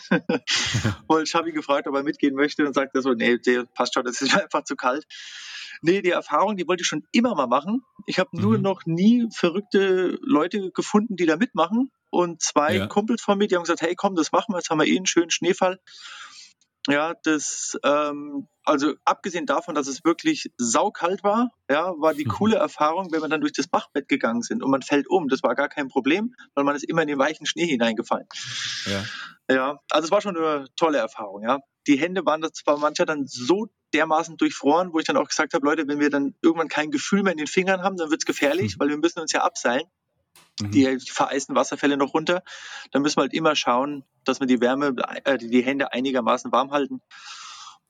und 1.06 1.22
ich 1.22 1.34
habe 1.34 1.50
ihn 1.50 1.54
gefragt, 1.54 1.86
ob 1.86 1.94
er 1.94 2.02
mitgehen 2.02 2.34
möchte 2.34 2.66
und 2.66 2.74
sagte 2.74 3.00
so, 3.00 3.12
nee, 3.12 3.38
passt 3.74 3.94
schon, 3.94 4.04
das 4.04 4.20
ist 4.20 4.36
einfach 4.36 4.64
zu 4.64 4.74
kalt. 4.74 5.06
Nee, 5.82 6.00
die 6.00 6.10
Erfahrung, 6.10 6.56
die 6.56 6.66
wollte 6.66 6.82
ich 6.82 6.86
schon 6.86 7.04
immer 7.12 7.34
mal 7.34 7.48
machen. 7.48 7.82
Ich 8.06 8.18
habe 8.18 8.30
nur 8.32 8.56
mhm. 8.56 8.62
noch 8.62 8.86
nie 8.86 9.28
verrückte 9.34 10.18
Leute 10.22 10.70
gefunden, 10.70 11.16
die 11.16 11.26
da 11.26 11.36
mitmachen. 11.36 11.90
Und 12.10 12.40
zwei 12.40 12.76
ja. 12.76 12.86
Kumpels 12.86 13.22
von 13.22 13.36
mir, 13.36 13.48
die 13.48 13.56
haben 13.56 13.62
gesagt, 13.62 13.82
hey 13.82 13.94
komm, 13.96 14.14
das 14.14 14.32
machen 14.32 14.52
wir, 14.52 14.58
jetzt 14.58 14.70
haben 14.70 14.78
wir 14.78 14.86
eh 14.86 14.96
einen 14.96 15.06
schönen 15.06 15.30
Schneefall. 15.30 15.80
Ja, 16.88 17.14
das, 17.22 17.78
ähm, 17.84 18.48
also 18.64 18.94
abgesehen 19.04 19.46
davon, 19.46 19.74
dass 19.74 19.86
es 19.86 20.04
wirklich 20.04 20.50
saukalt 20.56 21.22
war, 21.22 21.50
ja, 21.70 21.92
war 21.98 22.12
die 22.12 22.24
mhm. 22.24 22.30
coole 22.30 22.56
Erfahrung, 22.56 23.12
wenn 23.12 23.22
wir 23.22 23.28
dann 23.28 23.40
durch 23.40 23.52
das 23.52 23.68
Bachbett 23.68 24.08
gegangen 24.08 24.42
sind 24.42 24.62
und 24.62 24.70
man 24.70 24.82
fällt 24.82 25.08
um. 25.08 25.28
Das 25.28 25.42
war 25.42 25.54
gar 25.54 25.68
kein 25.68 25.88
Problem, 25.88 26.34
weil 26.54 26.64
man 26.64 26.74
ist 26.74 26.84
immer 26.84 27.02
in 27.02 27.08
den 27.08 27.18
weichen 27.18 27.46
Schnee 27.46 27.66
hineingefallen. 27.66 28.26
Ja. 28.86 29.04
Ja, 29.48 29.78
also 29.90 30.06
es 30.06 30.10
war 30.10 30.20
schon 30.20 30.36
eine 30.36 30.66
tolle 30.76 30.98
Erfahrung, 30.98 31.42
ja. 31.42 31.58
Die 31.86 31.96
Hände 31.96 32.24
waren 32.24 32.42
zwar 32.52 32.78
mancher 32.78 33.06
dann 33.06 33.26
so 33.26 33.68
dermaßen 33.94 34.36
durchfroren, 34.36 34.92
wo 34.92 34.98
ich 34.98 35.04
dann 35.04 35.16
auch 35.16 35.28
gesagt 35.28 35.54
habe, 35.54 35.64
Leute, 35.64 35.86
wenn 35.86 36.00
wir 36.00 36.10
dann 36.10 36.34
irgendwann 36.42 36.68
kein 36.68 36.90
Gefühl 36.90 37.22
mehr 37.22 37.32
in 37.32 37.38
den 37.38 37.46
Fingern 37.46 37.82
haben, 37.82 37.96
dann 37.96 38.10
wird 38.10 38.22
es 38.22 38.26
gefährlich, 38.26 38.76
mhm. 38.76 38.80
weil 38.80 38.88
wir 38.88 38.98
müssen 38.98 39.20
uns 39.20 39.32
ja 39.32 39.42
abseilen. 39.42 39.84
Mhm. 40.60 40.70
Die 40.70 40.98
vereisten 41.00 41.54
Wasserfälle 41.54 41.96
noch 41.96 42.14
runter. 42.14 42.42
Dann 42.90 43.02
müssen 43.02 43.16
wir 43.16 43.22
halt 43.22 43.34
immer 43.34 43.56
schauen, 43.56 44.04
dass 44.24 44.40
wir 44.40 44.46
die 44.46 44.60
Wärme, 44.60 44.94
äh, 45.24 45.38
die 45.38 45.62
Hände 45.62 45.92
einigermaßen 45.92 46.52
warm 46.52 46.70
halten. 46.70 47.00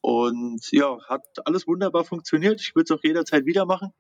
Und 0.00 0.70
ja, 0.72 0.98
hat 1.08 1.22
alles 1.44 1.66
wunderbar 1.66 2.04
funktioniert. 2.04 2.60
Ich 2.60 2.74
würde 2.74 2.92
es 2.92 2.98
auch 2.98 3.04
jederzeit 3.04 3.46
wieder 3.46 3.66
machen. 3.66 3.92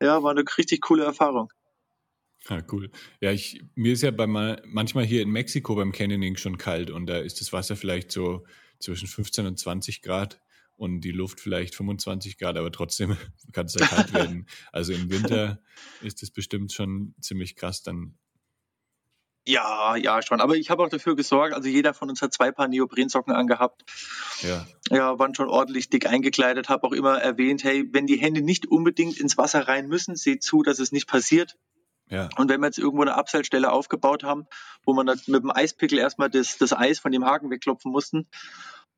Ja, 0.00 0.22
war 0.22 0.32
eine 0.32 0.44
richtig 0.58 0.82
coole 0.82 1.04
Erfahrung. 1.04 1.50
Ja, 2.48 2.62
cool. 2.72 2.90
Ja, 3.20 3.32
ich, 3.32 3.62
mir 3.74 3.92
ist 3.92 4.02
ja 4.02 4.10
bei 4.10 4.26
mal, 4.26 4.62
manchmal 4.64 5.04
hier 5.04 5.22
in 5.22 5.30
Mexiko 5.30 5.74
beim 5.74 5.92
Canyoning 5.92 6.36
schon 6.36 6.58
kalt 6.58 6.90
und 6.90 7.06
da 7.06 7.18
ist 7.18 7.40
das 7.40 7.52
Wasser 7.52 7.76
vielleicht 7.76 8.10
so 8.10 8.44
zwischen 8.78 9.08
15 9.08 9.46
und 9.46 9.58
20 9.58 10.00
Grad 10.02 10.40
und 10.80 11.02
die 11.02 11.12
Luft 11.12 11.40
vielleicht 11.40 11.74
25 11.74 12.38
Grad, 12.38 12.56
aber 12.56 12.72
trotzdem 12.72 13.14
kann 13.52 13.66
es 13.66 13.74
ja 13.74 13.86
kalt 13.86 14.14
werden. 14.14 14.46
Also 14.72 14.94
im 14.94 15.10
Winter 15.10 15.60
ist 16.00 16.22
es 16.22 16.30
bestimmt 16.30 16.72
schon 16.72 17.14
ziemlich 17.20 17.54
krass 17.54 17.82
dann. 17.82 18.16
Ja, 19.46 19.94
ja, 19.96 20.22
schon. 20.22 20.40
Aber 20.40 20.56
ich 20.56 20.70
habe 20.70 20.82
auch 20.82 20.88
dafür 20.88 21.16
gesorgt, 21.16 21.54
also 21.54 21.68
jeder 21.68 21.92
von 21.92 22.08
uns 22.08 22.22
hat 22.22 22.32
zwei 22.32 22.50
Paar 22.50 22.68
Neoprensocken 22.68 23.34
angehabt. 23.34 23.84
Ja. 24.40 24.66
Ja, 24.88 25.18
waren 25.18 25.34
schon 25.34 25.48
ordentlich 25.48 25.90
dick 25.90 26.06
eingekleidet, 26.06 26.70
habe 26.70 26.86
auch 26.86 26.92
immer 26.92 27.20
erwähnt, 27.20 27.62
hey, 27.62 27.86
wenn 27.92 28.06
die 28.06 28.16
Hände 28.16 28.40
nicht 28.40 28.66
unbedingt 28.66 29.18
ins 29.18 29.36
Wasser 29.36 29.68
rein 29.68 29.86
müssen, 29.86 30.16
seht 30.16 30.42
zu, 30.42 30.62
dass 30.62 30.78
es 30.78 30.92
nicht 30.92 31.08
passiert. 31.08 31.58
Ja. 32.08 32.28
Und 32.36 32.48
wenn 32.48 32.60
wir 32.60 32.66
jetzt 32.66 32.78
irgendwo 32.78 33.02
eine 33.02 33.14
Abseilstelle 33.14 33.70
aufgebaut 33.70 34.24
haben, 34.24 34.46
wo 34.84 34.94
man 34.94 35.06
mit 35.06 35.42
dem 35.42 35.50
Eispickel 35.50 35.98
erstmal 35.98 36.30
das, 36.30 36.56
das 36.56 36.72
Eis 36.72 36.98
von 36.98 37.12
dem 37.12 37.24
Haken 37.24 37.50
wegklopfen 37.50 37.92
mussten, 37.92 38.28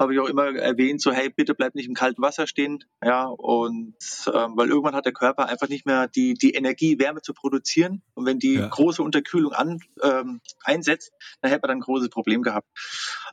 habe 0.03 0.15
ich 0.15 0.21
auch 0.21 0.29
immer 0.29 0.55
erwähnt, 0.55 1.01
so 1.01 1.13
hey, 1.13 1.31
bitte 1.31 1.55
bleib 1.55 1.75
nicht 1.75 1.89
im 1.89 1.95
kalten 1.95 2.21
Wasser 2.21 2.47
stehen, 2.47 2.85
ja, 3.03 3.25
und 3.25 3.97
ähm, 4.27 4.53
weil 4.57 4.69
irgendwann 4.69 4.95
hat 4.95 5.07
der 5.07 5.13
Körper 5.13 5.49
einfach 5.49 5.69
nicht 5.69 5.87
mehr 5.87 6.09
die, 6.09 6.35
die 6.35 6.53
Energie, 6.53 6.99
Wärme 6.99 7.23
zu 7.23 7.33
produzieren 7.33 8.03
und 8.15 8.27
wenn 8.27 8.39
die 8.39 8.55
ja. 8.55 8.69
große 8.69 9.03
Unterkühlung 9.03 9.53
an, 9.53 9.81
ähm, 10.03 10.41
einsetzt, 10.63 11.13
dann 11.41 11.51
hätte 11.51 11.63
man 11.63 11.69
dann 11.69 11.79
ein 11.79 11.83
großes 11.83 12.11
Problem 12.11 12.43
gehabt. 12.43 12.69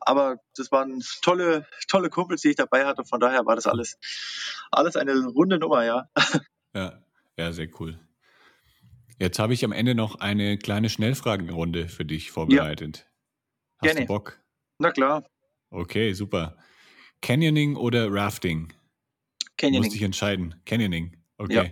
Aber 0.02 0.38
das 0.56 0.72
waren 0.72 1.04
tolle, 1.22 1.68
tolle 1.88 2.10
Kumpels, 2.10 2.42
die 2.42 2.50
ich 2.50 2.56
dabei 2.56 2.86
hatte, 2.86 3.04
von 3.04 3.20
daher 3.20 3.46
war 3.46 3.56
das 3.56 3.68
alles, 3.68 3.98
alles 4.72 4.96
eine 4.96 5.26
runde 5.26 5.60
Nummer, 5.60 5.84
ja. 5.86 6.10
Ja, 6.76 7.02
ja, 7.36 7.52
sehr 7.52 7.68
cool. 7.80 8.00
Jetzt 9.18 9.40
habe 9.40 9.54
ich 9.54 9.66
am 9.66 9.72
Ende 9.72 9.96
noch 9.96 10.20
eine 10.20 10.60
kleine 10.60 10.88
Schnellfragenrunde 10.88 11.90
für 11.90 12.06
dich 12.06 12.30
vorbereitet. 12.30 12.98
Ja. 12.98 13.04
Hast 13.82 13.96
Gerne. 13.96 14.02
du 14.02 14.06
Bock? 14.06 14.40
Na 14.78 14.92
klar. 14.92 15.26
Okay, 15.70 16.14
super. 16.14 16.58
Canyoning 17.22 17.76
oder 17.76 18.12
Rafting? 18.12 18.74
Canyoning. 19.58 19.82
Musste 19.82 19.96
ich 19.96 20.04
entscheiden. 20.04 20.56
Canyoning. 20.66 21.18
Okay. 21.38 21.54
Ja. 21.54 21.66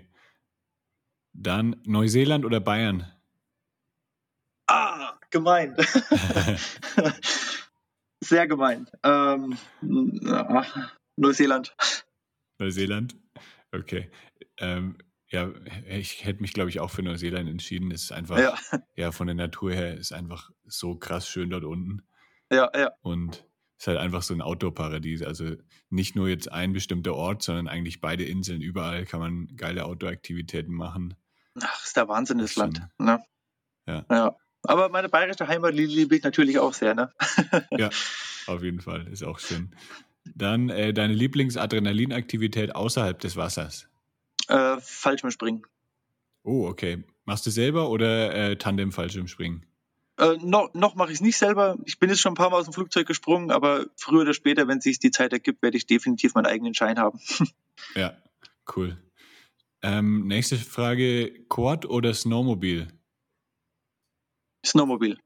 Dann 1.33 1.81
Neuseeland 1.85 2.45
oder 2.45 2.59
Bayern? 2.59 3.11
Ah, 4.67 5.17
gemein. 5.29 5.75
Sehr 8.23 8.47
gemein. 8.47 8.87
Ähm, 9.03 9.57
Neuseeland. 11.15 11.75
Neuseeland? 12.59 13.15
Okay. 13.71 14.11
Ähm, 14.57 14.97
ja, 15.29 15.51
ich 15.87 16.25
hätte 16.25 16.41
mich, 16.41 16.53
glaube 16.53 16.69
ich, 16.69 16.79
auch 16.79 16.89
für 16.89 17.03
Neuseeland 17.03 17.49
entschieden. 17.49 17.91
Es 17.91 18.03
ist 18.03 18.11
einfach, 18.11 18.37
ja. 18.39 18.57
ja, 18.95 19.11
von 19.11 19.27
der 19.27 19.35
Natur 19.35 19.73
her 19.73 19.95
ist 19.95 20.11
einfach 20.11 20.49
so 20.65 20.95
krass 20.95 21.29
schön 21.29 21.49
dort 21.49 21.63
unten. 21.63 22.01
Ja, 22.51 22.71
ja. 22.75 22.91
Und 23.01 23.46
ist 23.77 23.87
halt 23.87 23.97
einfach 23.97 24.23
so 24.23 24.33
ein 24.33 24.41
Outdoor-Paradies. 24.41 25.23
Also 25.23 25.55
nicht 25.89 26.15
nur 26.15 26.29
jetzt 26.29 26.51
ein 26.51 26.73
bestimmter 26.73 27.15
Ort, 27.15 27.43
sondern 27.43 27.67
eigentlich 27.67 28.01
beide 28.01 28.23
Inseln. 28.23 28.61
Überall 28.61 29.05
kann 29.05 29.19
man 29.19 29.55
geile 29.55 29.85
Outdoor-Aktivitäten 29.85 30.73
machen. 30.73 31.15
Ach, 31.61 31.83
ist 31.83 31.95
der 31.95 32.07
Wahnsinn, 32.07 32.39
das, 32.39 32.51
das 32.51 32.57
Land. 32.57 32.81
Ne? 32.97 33.23
Ja. 33.85 34.05
ja. 34.09 34.35
Aber 34.63 34.89
meine 34.89 35.09
bayerische 35.09 35.47
Heimat 35.47 35.73
liebe 35.73 36.15
ich 36.15 36.23
natürlich 36.23 36.59
auch 36.59 36.73
sehr, 36.73 36.93
ne? 36.93 37.13
ja, 37.71 37.89
auf 38.47 38.63
jeden 38.63 38.81
Fall. 38.81 39.07
Ist 39.07 39.23
auch 39.23 39.39
schön. 39.39 39.75
Dann 40.35 40.69
äh, 40.69 40.93
deine 40.93 41.13
Lieblingsadrenalinaktivität 41.13 42.75
außerhalb 42.75 43.19
des 43.19 43.37
Wassers? 43.37 43.87
Äh, 44.47 44.77
Fallschirmspringen. 44.81 45.65
Oh, 46.43 46.67
okay. 46.67 47.03
Machst 47.25 47.45
du 47.45 47.51
selber 47.51 47.89
oder 47.89 48.33
äh, 48.33 48.55
Tandem-Fallschirmspringen? 48.57 49.65
Äh, 50.17 50.37
noch 50.41 50.73
noch 50.73 50.95
mache 50.95 51.11
ich 51.11 51.15
es 51.15 51.21
nicht 51.21 51.37
selber. 51.37 51.77
Ich 51.85 51.99
bin 51.99 52.09
jetzt 52.09 52.21
schon 52.21 52.31
ein 52.31 52.35
paar 52.35 52.49
Mal 52.49 52.57
aus 52.57 52.65
dem 52.65 52.73
Flugzeug 52.73 53.07
gesprungen, 53.07 53.51
aber 53.51 53.85
früher 53.95 54.21
oder 54.21 54.33
später, 54.33 54.67
wenn 54.67 54.81
sich 54.81 54.99
die 54.99 55.11
Zeit 55.11 55.31
ergibt, 55.31 55.61
werde 55.61 55.77
ich 55.77 55.85
definitiv 55.85 56.33
meinen 56.33 56.47
eigenen 56.47 56.73
Schein 56.73 56.97
haben. 56.97 57.19
ja, 57.95 58.17
cool. 58.75 58.97
Ähm, 59.83 60.27
nächste 60.27 60.57
Frage: 60.57 61.45
Quad 61.49 61.85
oder 61.85 62.13
Snowmobil? 62.13 62.87
Snowmobil. 64.65 65.19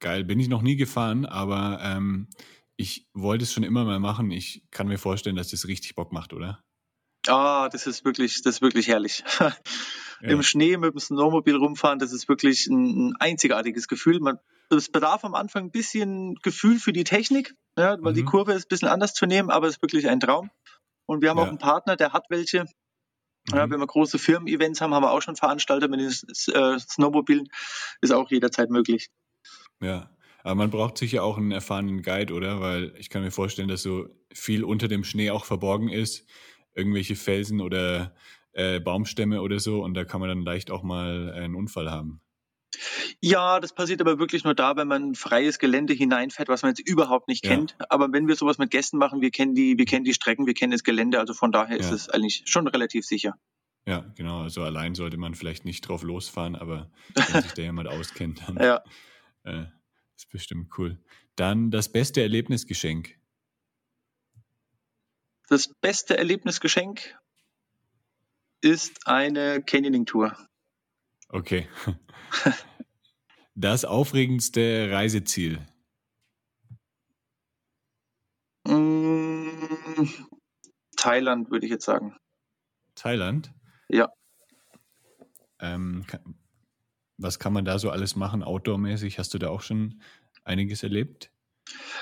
Geil, 0.00 0.24
bin 0.24 0.38
ich 0.38 0.48
noch 0.48 0.62
nie 0.62 0.76
gefahren, 0.76 1.26
aber 1.26 1.80
ähm, 1.82 2.28
ich 2.76 3.08
wollte 3.14 3.42
es 3.42 3.52
schon 3.52 3.64
immer 3.64 3.84
mal 3.84 3.98
machen. 3.98 4.30
Ich 4.30 4.62
kann 4.70 4.86
mir 4.86 4.98
vorstellen, 4.98 5.34
dass 5.34 5.50
das 5.50 5.66
richtig 5.66 5.96
Bock 5.96 6.12
macht, 6.12 6.32
oder? 6.32 6.62
Ah, 7.26 7.68
das 7.68 7.88
ist 7.88 8.04
wirklich, 8.04 8.42
das 8.42 8.56
ist 8.56 8.62
wirklich 8.62 8.86
herrlich. 8.86 9.24
ja. 10.20 10.30
Im 10.30 10.42
Schnee 10.42 10.76
mit 10.76 10.92
dem 10.92 10.98
Snowmobil 10.98 11.56
rumfahren, 11.56 11.98
das 11.98 12.12
ist 12.12 12.28
wirklich 12.28 12.66
ein, 12.66 13.10
ein 13.10 13.16
einzigartiges 13.18 13.88
Gefühl. 13.88 14.20
Man, 14.20 14.38
es 14.70 14.90
bedarf 14.90 15.24
am 15.24 15.34
Anfang 15.34 15.64
ein 15.64 15.70
bisschen 15.70 16.34
Gefühl 16.42 16.78
für 16.78 16.92
die 16.92 17.04
Technik, 17.04 17.54
ja, 17.76 17.96
weil 18.00 18.12
mhm. 18.12 18.16
die 18.16 18.24
Kurve 18.24 18.52
ist 18.52 18.66
ein 18.66 18.68
bisschen 18.68 18.88
anders 18.88 19.14
zu 19.14 19.26
nehmen, 19.26 19.50
aber 19.50 19.66
es 19.66 19.76
ist 19.76 19.82
wirklich 19.82 20.08
ein 20.08 20.20
Traum. 20.20 20.50
Und 21.06 21.22
wir 21.22 21.30
haben 21.30 21.38
ja. 21.38 21.44
auch 21.44 21.48
einen 21.48 21.58
Partner, 21.58 21.96
der 21.96 22.12
hat 22.12 22.26
welche. 22.28 22.64
Mhm. 22.64 23.56
Ja, 23.56 23.70
wenn 23.70 23.80
wir 23.80 23.86
große 23.86 24.18
Firmen-Events 24.18 24.80
haben, 24.80 24.92
haben 24.92 25.04
wir 25.04 25.12
auch 25.12 25.22
schon 25.22 25.36
Veranstalter 25.36 25.88
mit 25.88 26.00
den 26.00 26.08
äh, 26.54 26.78
Snowmobilen. 26.78 27.48
Ist 28.00 28.12
auch 28.12 28.30
jederzeit 28.30 28.70
möglich. 28.70 29.08
Ja, 29.80 30.10
aber 30.42 30.54
man 30.56 30.70
braucht 30.70 30.98
sicher 30.98 31.22
auch 31.22 31.38
einen 31.38 31.52
erfahrenen 31.52 32.02
Guide, 32.02 32.34
oder? 32.34 32.60
Weil 32.60 32.94
ich 32.98 33.08
kann 33.08 33.22
mir 33.22 33.30
vorstellen, 33.30 33.68
dass 33.68 33.82
so 33.82 34.08
viel 34.32 34.64
unter 34.64 34.88
dem 34.88 35.04
Schnee 35.04 35.30
auch 35.30 35.44
verborgen 35.44 35.88
ist. 35.88 36.26
Irgendwelche 36.74 37.16
Felsen 37.16 37.60
oder 37.60 38.14
äh, 38.58 38.80
Baumstämme 38.80 39.40
oder 39.40 39.60
so. 39.60 39.82
Und 39.82 39.94
da 39.94 40.04
kann 40.04 40.20
man 40.20 40.28
dann 40.28 40.42
leicht 40.42 40.70
auch 40.70 40.82
mal 40.82 41.32
einen 41.32 41.54
Unfall 41.54 41.90
haben. 41.90 42.20
Ja, 43.20 43.60
das 43.60 43.72
passiert 43.72 44.00
aber 44.00 44.18
wirklich 44.18 44.44
nur 44.44 44.54
da, 44.54 44.76
wenn 44.76 44.88
man 44.88 45.14
freies 45.14 45.58
Gelände 45.58 45.94
hineinfährt, 45.94 46.48
was 46.48 46.62
man 46.62 46.72
jetzt 46.72 46.86
überhaupt 46.86 47.28
nicht 47.28 47.44
ja. 47.44 47.52
kennt. 47.52 47.76
Aber 47.88 48.12
wenn 48.12 48.28
wir 48.28 48.36
sowas 48.36 48.58
mit 48.58 48.70
Gästen 48.70 48.98
machen, 48.98 49.20
wir 49.20 49.30
kennen 49.30 49.54
die, 49.54 49.78
wir 49.78 49.86
kennen 49.86 50.04
die 50.04 50.12
Strecken, 50.12 50.46
wir 50.46 50.54
kennen 50.54 50.72
das 50.72 50.84
Gelände, 50.84 51.18
also 51.18 51.34
von 51.34 51.50
daher 51.50 51.76
ja. 51.76 51.80
ist 51.80 51.92
es 51.92 52.08
eigentlich 52.08 52.42
schon 52.46 52.66
relativ 52.66 53.06
sicher. 53.06 53.34
Ja, 53.86 54.04
genau. 54.16 54.42
Also 54.42 54.62
allein 54.62 54.94
sollte 54.94 55.16
man 55.16 55.34
vielleicht 55.34 55.64
nicht 55.64 55.80
drauf 55.80 56.02
losfahren, 56.02 56.56
aber 56.56 56.90
wenn 57.14 57.42
sich 57.42 57.52
da 57.52 57.62
jemand 57.62 57.88
auskennt, 57.88 58.42
dann 58.46 58.56
ja. 58.56 58.82
äh, 59.44 59.64
ist 60.16 60.30
bestimmt 60.30 60.70
cool. 60.76 60.98
Dann 61.36 61.70
das 61.70 61.90
beste 61.90 62.20
Erlebnisgeschenk. 62.20 63.16
Das 65.48 65.72
beste 65.80 66.18
Erlebnisgeschenk 66.18 67.16
ist 68.60 69.06
eine 69.06 69.62
Canyoning-Tour. 69.62 70.36
Okay. 71.28 71.68
Das 73.60 73.84
aufregendste 73.84 74.88
Reiseziel. 74.92 75.58
Mm, 78.64 80.06
Thailand, 80.96 81.50
würde 81.50 81.66
ich 81.66 81.72
jetzt 81.72 81.84
sagen. 81.84 82.14
Thailand? 82.94 83.52
Ja. 83.88 84.12
Ähm, 85.58 86.06
was 87.16 87.40
kann 87.40 87.52
man 87.52 87.64
da 87.64 87.80
so 87.80 87.90
alles 87.90 88.14
machen, 88.14 88.44
outdoormäßig? 88.44 89.18
Hast 89.18 89.34
du 89.34 89.38
da 89.38 89.48
auch 89.48 89.62
schon 89.62 90.02
einiges 90.44 90.84
erlebt? 90.84 91.32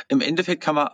Im 0.09 0.21
Endeffekt 0.21 0.63
kann 0.63 0.75
man 0.75 0.91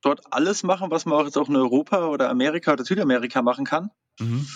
dort 0.00 0.32
alles 0.32 0.62
machen, 0.62 0.90
was 0.90 1.04
man 1.04 1.20
auch 1.20 1.24
jetzt 1.26 1.36
auch 1.36 1.50
in 1.50 1.56
Europa 1.56 2.06
oder 2.06 2.30
Amerika 2.30 2.72
oder 2.72 2.84
Südamerika 2.86 3.42
machen 3.42 3.66
kann. 3.66 3.90
Mhm. 4.18 4.46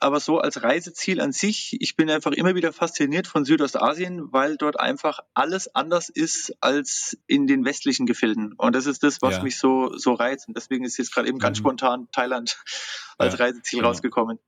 Aber 0.00 0.20
so 0.20 0.38
als 0.38 0.62
Reiseziel 0.62 1.20
an 1.20 1.32
sich, 1.32 1.76
ich 1.80 1.96
bin 1.96 2.10
einfach 2.10 2.32
immer 2.32 2.54
wieder 2.54 2.72
fasziniert 2.72 3.26
von 3.26 3.44
Südostasien, 3.44 4.32
weil 4.32 4.56
dort 4.56 4.78
einfach 4.78 5.20
alles 5.34 5.74
anders 5.74 6.08
ist 6.08 6.56
als 6.60 7.16
in 7.26 7.46
den 7.46 7.64
westlichen 7.64 8.06
Gefilden. 8.06 8.54
Und 8.54 8.74
das 8.74 8.86
ist 8.86 9.02
das, 9.02 9.22
was 9.22 9.36
ja. 9.36 9.42
mich 9.42 9.58
so, 9.58 9.96
so 9.96 10.14
reizt. 10.14 10.48
Und 10.48 10.56
deswegen 10.56 10.84
ist 10.84 10.98
jetzt 10.98 11.14
gerade 11.14 11.28
eben 11.28 11.38
ganz 11.38 11.58
mhm. 11.58 11.62
spontan 11.62 12.08
Thailand 12.12 12.58
als 13.18 13.38
ja, 13.38 13.44
Reiseziel 13.44 13.78
genau. 13.78 13.90
rausgekommen. 13.90 14.38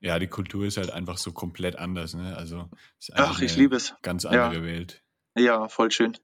Ja, 0.00 0.18
die 0.18 0.26
Kultur 0.26 0.66
ist 0.66 0.76
halt 0.76 0.90
einfach 0.90 1.18
so 1.18 1.32
komplett 1.32 1.76
anders. 1.76 2.14
Ne? 2.14 2.36
Also 2.36 2.68
Ach, 3.12 3.40
ich 3.40 3.56
liebe 3.56 3.76
es. 3.76 3.94
Ganz 4.02 4.24
andere 4.24 4.56
ja. 4.56 4.62
Welt. 4.62 5.02
Ja, 5.36 5.68
voll 5.68 5.90
schön. 5.90 6.16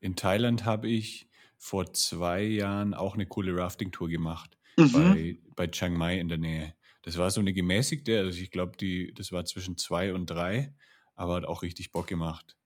In 0.00 0.16
Thailand 0.16 0.64
habe 0.64 0.88
ich 0.88 1.28
vor 1.56 1.92
zwei 1.92 2.42
Jahren 2.42 2.92
auch 2.92 3.14
eine 3.14 3.26
coole 3.26 3.56
Rafting-Tour 3.56 4.08
gemacht. 4.08 4.58
Mhm. 4.76 4.92
Bei, 4.92 5.38
bei 5.54 5.66
Chiang 5.68 5.94
Mai 5.94 6.18
in 6.18 6.28
der 6.28 6.38
Nähe. 6.38 6.74
Das 7.02 7.18
war 7.18 7.30
so 7.30 7.40
eine 7.40 7.52
gemäßigte, 7.52 8.18
also 8.18 8.40
ich 8.40 8.50
glaube, 8.50 8.76
die, 8.76 9.12
das 9.14 9.32
war 9.32 9.44
zwischen 9.44 9.76
zwei 9.76 10.14
und 10.14 10.26
drei, 10.26 10.74
aber 11.14 11.34
hat 11.34 11.44
auch 11.44 11.62
richtig 11.62 11.92
Bock 11.92 12.06
gemacht. 12.06 12.56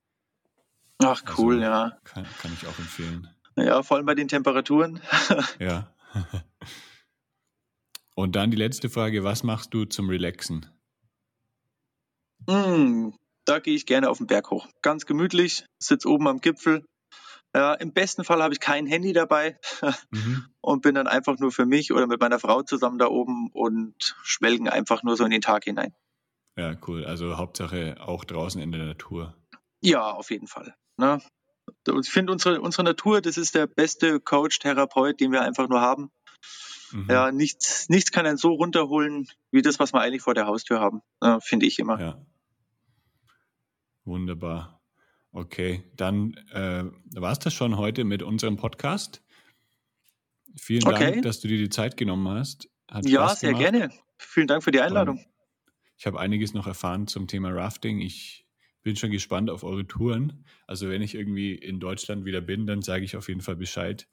Ach, 1.02 1.22
cool, 1.38 1.54
also, 1.54 1.64
ja. 1.64 1.98
Kann, 2.04 2.26
kann 2.38 2.52
ich 2.52 2.66
auch 2.66 2.78
empfehlen. 2.78 3.28
Ja, 3.56 3.82
vor 3.82 3.96
allem 3.96 4.06
bei 4.06 4.14
den 4.14 4.28
Temperaturen. 4.28 5.00
ja. 5.58 5.94
Und 8.14 8.36
dann 8.36 8.50
die 8.50 8.56
letzte 8.56 8.88
Frage: 8.88 9.24
Was 9.24 9.42
machst 9.42 9.74
du 9.74 9.84
zum 9.84 10.08
Relaxen? 10.08 10.66
Mm, 12.46 13.10
da 13.44 13.58
gehe 13.58 13.74
ich 13.74 13.86
gerne 13.86 14.08
auf 14.08 14.18
den 14.18 14.26
Berg 14.26 14.50
hoch. 14.50 14.68
Ganz 14.82 15.04
gemütlich, 15.06 15.66
sitze 15.78 16.08
oben 16.08 16.28
am 16.28 16.40
Gipfel, 16.40 16.86
ja, 17.56 17.72
Im 17.72 17.94
besten 17.94 18.22
Fall 18.22 18.42
habe 18.42 18.52
ich 18.52 18.60
kein 18.60 18.86
Handy 18.86 19.14
dabei 19.14 19.58
mhm. 20.10 20.44
und 20.60 20.82
bin 20.82 20.94
dann 20.94 21.06
einfach 21.06 21.38
nur 21.38 21.50
für 21.50 21.64
mich 21.64 21.90
oder 21.90 22.06
mit 22.06 22.20
meiner 22.20 22.38
Frau 22.38 22.60
zusammen 22.60 22.98
da 22.98 23.06
oben 23.06 23.50
und 23.50 24.14
schwelgen 24.22 24.68
einfach 24.68 25.02
nur 25.02 25.16
so 25.16 25.24
in 25.24 25.30
den 25.30 25.40
Tag 25.40 25.64
hinein. 25.64 25.94
Ja, 26.56 26.74
cool. 26.86 27.06
Also 27.06 27.38
Hauptsache 27.38 27.96
auch 27.98 28.24
draußen 28.24 28.60
in 28.60 28.72
der 28.72 28.84
Natur. 28.84 29.34
Ja, 29.80 30.10
auf 30.10 30.30
jeden 30.30 30.48
Fall. 30.48 30.74
Ne? 30.98 31.22
Ich 32.02 32.10
finde 32.10 32.32
unsere, 32.32 32.60
unsere 32.60 32.84
Natur, 32.84 33.22
das 33.22 33.38
ist 33.38 33.54
der 33.54 33.66
beste 33.66 34.20
Coach, 34.20 34.58
Therapeut, 34.58 35.18
den 35.18 35.32
wir 35.32 35.40
einfach 35.40 35.68
nur 35.68 35.80
haben. 35.80 36.10
Mhm. 36.92 37.06
Ja, 37.08 37.32
nichts, 37.32 37.88
nichts 37.88 38.12
kann 38.12 38.26
einen 38.26 38.36
so 38.36 38.52
runterholen, 38.52 39.28
wie 39.50 39.62
das, 39.62 39.78
was 39.78 39.94
wir 39.94 40.02
eigentlich 40.02 40.22
vor 40.22 40.34
der 40.34 40.46
Haustür 40.46 40.78
haben. 40.78 41.00
Ne? 41.22 41.38
Finde 41.40 41.64
ich 41.64 41.78
immer. 41.78 41.98
Ja. 41.98 42.26
Wunderbar. 44.04 44.75
Okay, 45.36 45.84
dann 45.96 46.32
äh, 46.50 46.84
war 47.14 47.30
es 47.30 47.38
das 47.38 47.52
schon 47.52 47.76
heute 47.76 48.04
mit 48.04 48.22
unserem 48.22 48.56
Podcast. 48.56 49.22
Vielen 50.56 50.86
okay. 50.86 51.12
Dank, 51.12 51.22
dass 51.24 51.40
du 51.40 51.48
dir 51.48 51.58
die 51.58 51.68
Zeit 51.68 51.98
genommen 51.98 52.26
hast. 52.26 52.70
Hat 52.90 53.06
ja, 53.06 53.28
sehr 53.34 53.52
gerne. 53.52 53.90
Vielen 54.16 54.46
Dank 54.46 54.64
für 54.64 54.70
die 54.70 54.80
Einladung. 54.80 55.18
Und 55.18 55.26
ich 55.98 56.06
habe 56.06 56.18
einiges 56.18 56.54
noch 56.54 56.66
erfahren 56.66 57.06
zum 57.06 57.26
Thema 57.26 57.50
Rafting. 57.50 58.00
Ich 58.00 58.46
bin 58.82 58.96
schon 58.96 59.10
gespannt 59.10 59.50
auf 59.50 59.62
eure 59.62 59.86
Touren. 59.86 60.46
Also 60.66 60.88
wenn 60.88 61.02
ich 61.02 61.14
irgendwie 61.14 61.54
in 61.54 61.80
Deutschland 61.80 62.24
wieder 62.24 62.40
bin, 62.40 62.66
dann 62.66 62.80
sage 62.80 63.04
ich 63.04 63.14
auf 63.14 63.28
jeden 63.28 63.42
Fall 63.42 63.56
Bescheid 63.56 64.08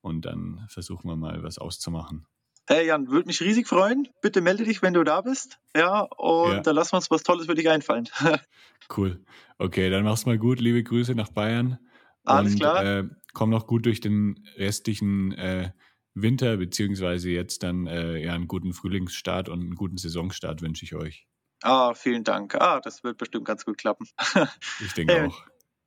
und 0.00 0.24
dann 0.24 0.64
versuchen 0.68 1.08
wir 1.08 1.16
mal 1.16 1.42
was 1.42 1.58
auszumachen. 1.58 2.28
Hey 2.68 2.86
Jan, 2.86 3.08
würde 3.08 3.26
mich 3.26 3.40
riesig 3.40 3.66
freuen. 3.66 4.08
Bitte 4.20 4.40
melde 4.40 4.64
dich, 4.64 4.82
wenn 4.82 4.94
du 4.94 5.02
da 5.02 5.20
bist. 5.20 5.58
Ja, 5.76 6.02
und 6.16 6.52
ja. 6.52 6.60
dann 6.60 6.76
lassen 6.76 6.92
wir 6.92 6.96
uns 6.98 7.10
was 7.10 7.22
Tolles 7.22 7.46
für 7.46 7.54
dich 7.54 7.68
einfallen. 7.68 8.08
cool. 8.96 9.24
Okay, 9.58 9.90
dann 9.90 10.04
mach's 10.04 10.26
mal 10.26 10.38
gut. 10.38 10.60
Liebe 10.60 10.82
Grüße 10.82 11.14
nach 11.14 11.30
Bayern. 11.30 11.78
Alles 12.24 12.52
und, 12.52 12.60
klar. 12.60 12.84
Äh, 12.84 13.04
komm 13.32 13.50
noch 13.50 13.66
gut 13.66 13.86
durch 13.86 14.00
den 14.00 14.46
restlichen 14.56 15.32
äh, 15.32 15.72
Winter, 16.14 16.56
beziehungsweise 16.56 17.30
jetzt 17.30 17.62
dann 17.62 17.86
äh, 17.86 18.18
ja, 18.18 18.34
einen 18.34 18.46
guten 18.46 18.72
Frühlingsstart 18.72 19.48
und 19.48 19.60
einen 19.60 19.74
guten 19.74 19.96
Saisonstart 19.96 20.62
wünsche 20.62 20.84
ich 20.84 20.94
euch. 20.94 21.26
Ah, 21.62 21.94
vielen 21.94 22.24
Dank. 22.24 22.54
Ah, 22.54 22.80
das 22.80 23.02
wird 23.02 23.18
bestimmt 23.18 23.44
ganz 23.44 23.64
gut 23.64 23.78
klappen. 23.78 24.06
ich 24.80 24.92
denke 24.94 25.14
hey, 25.14 25.26
auch. 25.26 25.46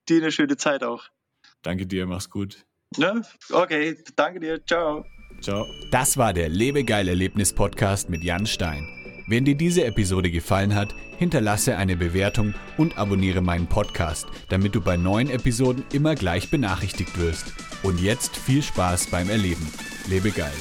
Dir 0.10 0.22
eine 0.22 0.32
schöne 0.32 0.58
Zeit 0.58 0.84
auch. 0.84 1.06
Danke 1.62 1.88
dir, 1.88 2.06
mach's 2.06 2.30
gut. 2.30 2.66
Ja, 2.98 3.22
okay, 3.52 3.98
danke 4.16 4.40
dir. 4.40 4.66
Ciao. 4.66 5.06
Ciao. 5.46 5.68
Das 5.92 6.18
war 6.18 6.34
der 6.34 6.50
Lebegeil 6.50 7.08
Erlebnis 7.08 7.54
Podcast 7.54 8.10
mit 8.10 8.24
Jan 8.24 8.48
Stein. 8.48 8.88
Wenn 9.28 9.46
dir 9.46 9.54
diese 9.54 9.86
Episode 9.86 10.32
gefallen 10.32 10.74
hat, 10.74 10.96
hinterlasse 11.20 11.78
eine 11.78 11.96
Bewertung 11.96 12.56
und 12.78 12.98
abonniere 12.98 13.42
meinen 13.42 13.68
Podcast, 13.68 14.26
damit 14.50 14.74
du 14.74 14.82
bei 14.82 14.98
neuen 14.98 15.30
Episoden 15.30 15.84
immer 15.94 16.16
gleich 16.16 16.50
benachrichtigt 16.50 17.20
wirst. 17.20 17.54
Und 17.84 18.02
jetzt 18.02 18.36
viel 18.36 18.64
Spaß 18.64 19.12
beim 19.12 19.30
Erleben. 19.30 19.68
Lebe 20.10 20.32
geil. 20.32 20.52